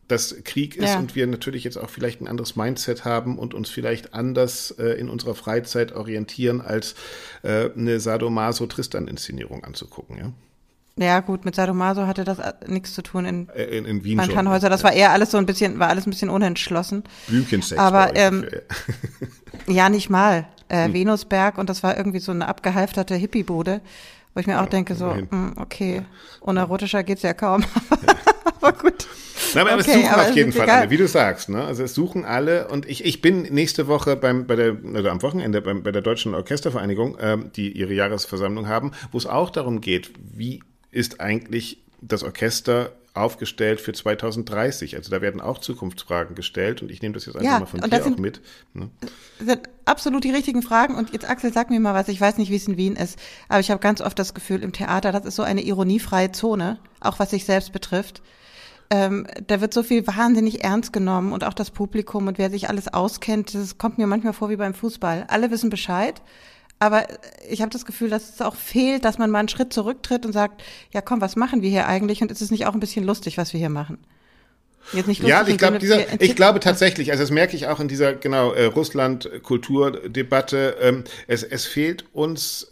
[0.09, 0.99] Dass Krieg ist ja.
[1.01, 4.91] und wir natürlich jetzt auch vielleicht ein anderes Mindset haben und uns vielleicht anders äh,
[5.01, 6.95] in unserer Freizeit orientieren, als
[7.43, 10.33] äh, eine Sadomaso-Tristan-Inszenierung anzugucken, ja?
[10.99, 14.19] Ja, gut, mit Sadomaso hatte das äh, nichts zu tun in, äh, in, in Wien.
[14.19, 14.71] Tannhäuser.
[14.71, 17.05] Das war eher alles so ein bisschen, war alles ein bisschen unentschlossen.
[17.27, 17.79] Blümchensex.
[17.79, 18.47] Aber ähm,
[19.67, 20.47] ja, nicht mal.
[20.69, 20.95] Äh, hm.
[20.95, 23.83] Venusberg und das war irgendwie so eine abgehalfterte Hippie-Bude,
[24.35, 26.03] wo ich mir ja, auch denke, so, mh, hm, okay,
[26.41, 27.63] unerotischer geht's ja kaum.
[28.61, 29.07] aber gut.
[29.55, 30.81] Na, aber okay, es suchen auf jeden Fall egal.
[30.81, 31.51] alle, wie du sagst.
[31.51, 31.63] Ne?
[31.63, 35.23] Also es suchen alle und ich, ich bin nächste Woche beim, bei der, also am
[35.23, 39.81] Wochenende beim, bei der Deutschen Orchestervereinigung, ähm, die ihre Jahresversammlung haben, wo es auch darum
[39.81, 40.63] geht, wie
[40.97, 44.97] ist eigentlich das Orchester aufgestellt für 2030.
[44.97, 47.81] Also da werden auch Zukunftsfragen gestellt und ich nehme das jetzt einfach ja, mal von
[47.81, 48.41] dir sind, auch mit.
[48.73, 48.91] Ne?
[49.39, 52.39] Das sind absolut die richtigen Fragen und jetzt Axel, sag mir mal was, ich weiß
[52.39, 53.19] nicht, wie es in Wien ist,
[53.49, 56.79] aber ich habe ganz oft das Gefühl im Theater, das ist so eine ironiefreie Zone,
[57.01, 58.23] auch was sich selbst betrifft.
[58.89, 62.69] Ähm, da wird so viel wahnsinnig ernst genommen und auch das Publikum und wer sich
[62.69, 65.25] alles auskennt, das kommt mir manchmal vor wie beim Fußball.
[65.29, 66.23] Alle wissen Bescheid
[66.79, 67.07] aber
[67.49, 70.33] ich habe das Gefühl, dass es auch fehlt, dass man mal einen Schritt zurücktritt und
[70.33, 70.63] sagt,
[70.93, 72.23] ja komm, was machen wir hier eigentlich?
[72.23, 73.99] Und ist es nicht auch ein bisschen lustig, was wir hier machen?
[74.93, 77.81] Jetzt nicht lustig, ja, ich glaube, dieser, ich glaube tatsächlich, also das merke ich auch
[77.81, 80.77] in dieser genau äh, Russland-Kulturdebatte.
[80.81, 82.71] Ähm, es, es fehlt uns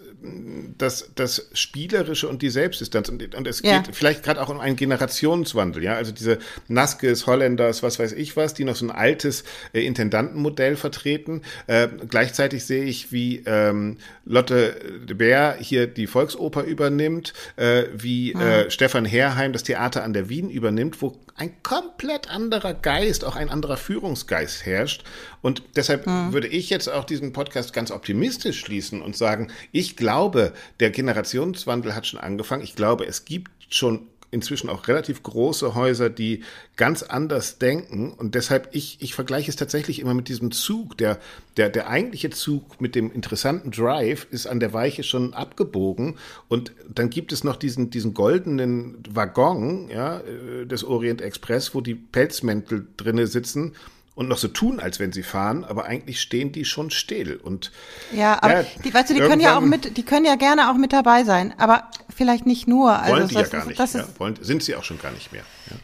[0.79, 3.09] das, das Spielerische und die Selbstdistanz.
[3.09, 3.79] Und, und es ja.
[3.79, 5.95] geht vielleicht gerade auch um einen Generationswandel, ja.
[5.95, 10.77] Also diese Naskes, Holländers, was weiß ich was, die noch so ein altes äh, Intendantenmodell
[10.77, 11.43] vertreten.
[11.67, 14.77] Äh, gleichzeitig sehe ich, wie ähm, Lotte
[15.09, 18.71] de Bär hier die Volksoper übernimmt, äh, wie mhm.
[18.71, 23.51] Stefan Herrheim das Theater an der Wien übernimmt, wo ein komplett anderer Geist, auch ein
[23.51, 25.05] anderer Führungsgeist herrscht.
[25.45, 26.33] Und deshalb mhm.
[26.33, 31.95] würde ich jetzt auch diesen Podcast ganz optimistisch schließen und sagen, ich glaube, der Generationswandel
[31.95, 32.65] hat schon angefangen.
[32.65, 36.45] Ich glaube, es gibt schon inzwischen auch relativ große Häuser, die
[36.77, 38.11] ganz anders denken.
[38.11, 40.97] Und deshalb, ich, ich vergleiche es tatsächlich immer mit diesem Zug.
[40.97, 41.19] Der,
[41.59, 46.17] der, der eigentliche Zug mit dem interessanten Drive ist an der Weiche schon abgebogen.
[46.49, 51.83] Und dann gibt es noch diesen, diesen goldenen Waggon ja, äh, des Orient Express, wo
[51.83, 53.75] die Pelzmäntel drinne sitzen
[54.15, 57.37] und noch so tun, als wenn sie fahren, aber eigentlich stehen die schon still.
[57.43, 57.73] Und
[58.13, 60.71] ja, aber ja, die, weißt du, die können ja auch mit, die können ja gerne
[60.71, 62.93] auch mit dabei sein, aber vielleicht nicht nur.
[62.93, 63.79] Also wollen die ja gar nicht.
[63.79, 65.43] Das ja, wollen, sind sie auch schon gar nicht mehr.
[65.71, 65.77] Ja.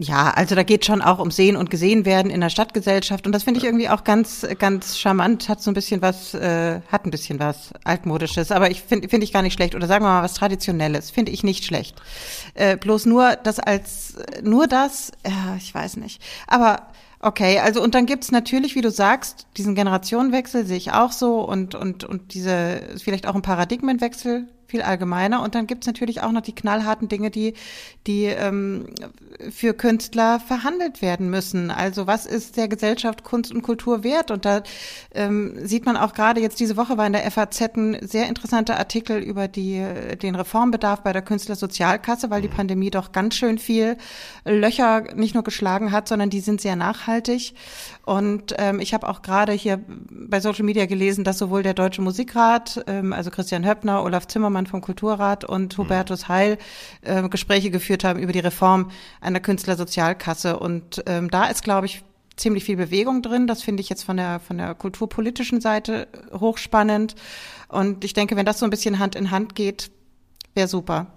[0.00, 3.26] Ja, also da geht schon auch um Sehen und Gesehen werden in der Stadtgesellschaft.
[3.26, 5.48] Und das finde ich irgendwie auch ganz, ganz charmant.
[5.48, 9.24] Hat so ein bisschen was, äh, hat ein bisschen was altmodisches, aber ich finde, finde
[9.24, 9.74] ich gar nicht schlecht.
[9.74, 11.96] Oder sagen wir mal was traditionelles, finde ich nicht schlecht.
[12.54, 16.22] Äh, bloß nur das als, nur das, ja, ich weiß nicht.
[16.46, 16.88] Aber
[17.20, 21.40] Okay, also und dann gibt's natürlich, wie du sagst, diesen Generationenwechsel sehe ich auch so.
[21.40, 25.42] Und, und, und diese vielleicht auch ein Paradigmenwechsel, viel allgemeiner.
[25.42, 27.54] Und dann gibt's natürlich auch noch die knallharten Dinge, die,
[28.06, 28.86] die ähm,
[29.50, 31.70] für Künstler verhandelt werden müssen.
[31.70, 34.30] Also was ist der Gesellschaft Kunst und Kultur wert?
[34.30, 34.62] Und da
[35.14, 38.78] ähm, sieht man auch gerade jetzt diese Woche war in der FAZ ein sehr interessanter
[38.78, 39.84] Artikel über die,
[40.22, 43.96] den Reformbedarf bei der Künstlersozialkasse, weil die Pandemie doch ganz schön viel
[44.44, 47.54] Löcher nicht nur geschlagen hat, sondern die sind sehr nachhaltig.
[48.04, 52.02] Und ähm, ich habe auch gerade hier bei Social Media gelesen, dass sowohl der Deutsche
[52.02, 55.82] Musikrat, ähm, also Christian Höppner, Olaf Zimmermann, Zimmermann vom Kulturrat und mhm.
[55.82, 56.58] Hubertus Heil
[57.02, 58.90] äh, Gespräche geführt haben über die Reform
[59.20, 60.58] einer Künstlersozialkasse.
[60.58, 62.02] Und ähm, da ist, glaube ich,
[62.36, 63.46] ziemlich viel Bewegung drin.
[63.46, 67.14] Das finde ich jetzt von der, von der kulturpolitischen Seite hochspannend.
[67.68, 69.90] Und ich denke, wenn das so ein bisschen Hand in Hand geht,
[70.54, 71.12] wäre super.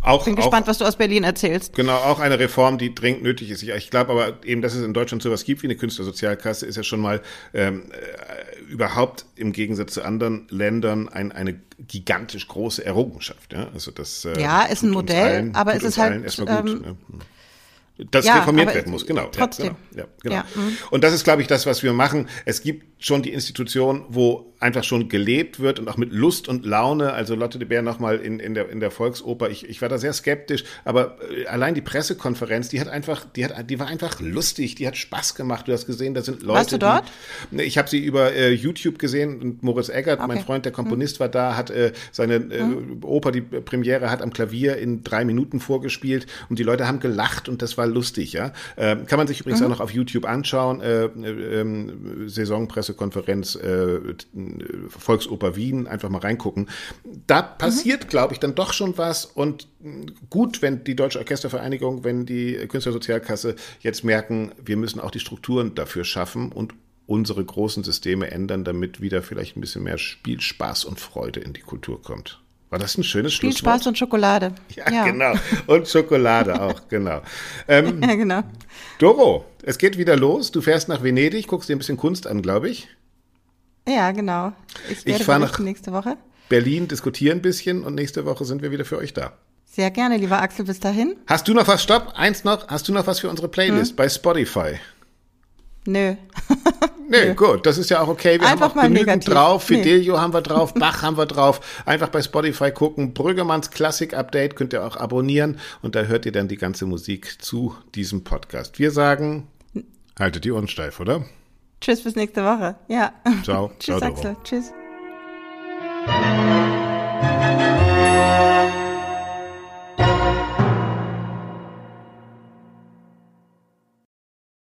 [0.00, 1.74] Auch, Bin gespannt, auch, was du aus Berlin erzählst.
[1.76, 3.62] Genau, auch eine Reform, die dringend nötig ist.
[3.62, 6.82] Ich glaube aber eben, dass es in Deutschland sowas gibt wie eine Künstlersozialkasse, ist ja
[6.82, 7.20] schon mal
[7.54, 13.52] ähm, äh, überhaupt im Gegensatz zu anderen Ländern ein, eine gigantisch große Errungenschaft.
[13.52, 16.38] Ja, also das, äh, ja ist ein Modell, allen, aber es ist halt.
[16.40, 16.96] Ähm, ne?
[18.10, 19.26] Das ja, reformiert werden muss, genau.
[19.26, 19.76] Trotzdem.
[19.94, 20.04] Ja, genau.
[20.04, 20.34] Ja, genau.
[20.34, 20.46] Ja,
[20.90, 22.28] und das ist, glaube ich, das, was wir machen.
[22.46, 26.64] Es gibt schon die Institution, wo einfach schon gelebt wird und auch mit Lust und
[26.64, 27.12] Laune.
[27.12, 29.50] Also Lotte de Bär nochmal in, in, der, in der Volksoper.
[29.50, 33.44] Ich, ich war da sehr skeptisch, aber äh, allein die Pressekonferenz, die hat einfach, die
[33.44, 35.66] hat, die war einfach lustig, die hat Spaß gemacht.
[35.66, 36.58] Du hast gesehen, da sind Leute.
[36.58, 37.04] Warst du dort?
[37.50, 40.28] Die, ich habe sie über äh, YouTube gesehen und Moritz Eggert, okay.
[40.28, 41.20] mein Freund, der Komponist, hm.
[41.20, 43.02] war da, hat äh, seine äh, hm.
[43.02, 47.48] Oper, die Premiere, hat am Klavier in drei Minuten vorgespielt und die Leute haben gelacht
[47.48, 48.52] und das war lustig, ja.
[48.76, 49.66] Ähm, kann man sich übrigens mhm.
[49.66, 50.80] auch noch auf YouTube anschauen.
[50.80, 51.08] Äh,
[52.92, 56.68] Saisonpressekonferenz äh, Volksoper Wien, einfach mal reingucken.
[57.26, 58.08] Da passiert, mhm.
[58.08, 59.68] glaube ich, dann doch schon was und
[60.30, 65.74] gut, wenn die Deutsche Orchestervereinigung, wenn die Künstlersozialkasse jetzt merken, wir müssen auch die Strukturen
[65.74, 66.74] dafür schaffen und
[67.06, 71.52] unsere großen Systeme ändern, damit wieder vielleicht ein bisschen mehr Spiel, Spaß und Freude in
[71.52, 72.41] die Kultur kommt.
[72.72, 73.74] War das ein schönes Viel Schlusswort?
[73.80, 74.54] Spaß und Schokolade.
[74.74, 75.34] Ja, ja, genau.
[75.66, 77.20] Und Schokolade auch, genau.
[77.68, 78.42] Ähm, ja, genau.
[78.98, 80.50] Doro, es geht wieder los.
[80.52, 82.88] Du fährst nach Venedig, guckst dir ein bisschen Kunst an, glaube ich.
[83.86, 84.52] Ja, genau.
[84.88, 86.16] Ich werde Ich fahr berichten nach- nächste Woche.
[86.48, 89.34] Berlin, diskutieren ein bisschen und nächste Woche sind wir wieder für euch da.
[89.66, 91.16] Sehr gerne, lieber Axel, bis dahin.
[91.26, 91.82] Hast du noch was?
[91.82, 92.68] Stopp, eins noch.
[92.68, 93.52] Hast du noch was für unsere Hm?
[93.52, 94.76] Playlist bei Spotify?
[95.84, 96.14] Nö.
[97.08, 98.40] Nee, gut, das ist ja auch okay.
[98.40, 99.34] Wir Einfach haben auch mal genügend negativ.
[99.34, 99.68] drauf.
[99.68, 99.76] Nee.
[99.82, 101.82] Fidelio haben wir drauf, Bach haben wir drauf.
[101.84, 103.12] Einfach bei Spotify gucken.
[103.12, 107.42] Brüggemanns Klassik Update könnt ihr auch abonnieren und da hört ihr dann die ganze Musik
[107.42, 108.78] zu diesem Podcast.
[108.78, 109.48] Wir sagen,
[110.18, 111.24] haltet die Ohren steif, oder?
[111.82, 112.76] Tschüss bis nächste Woche.
[112.88, 113.12] Ja.
[113.42, 113.72] Ciao.
[113.78, 114.12] Tschüss, Ciao, Doro.
[114.12, 114.36] Axel.
[114.44, 114.72] Tschüss.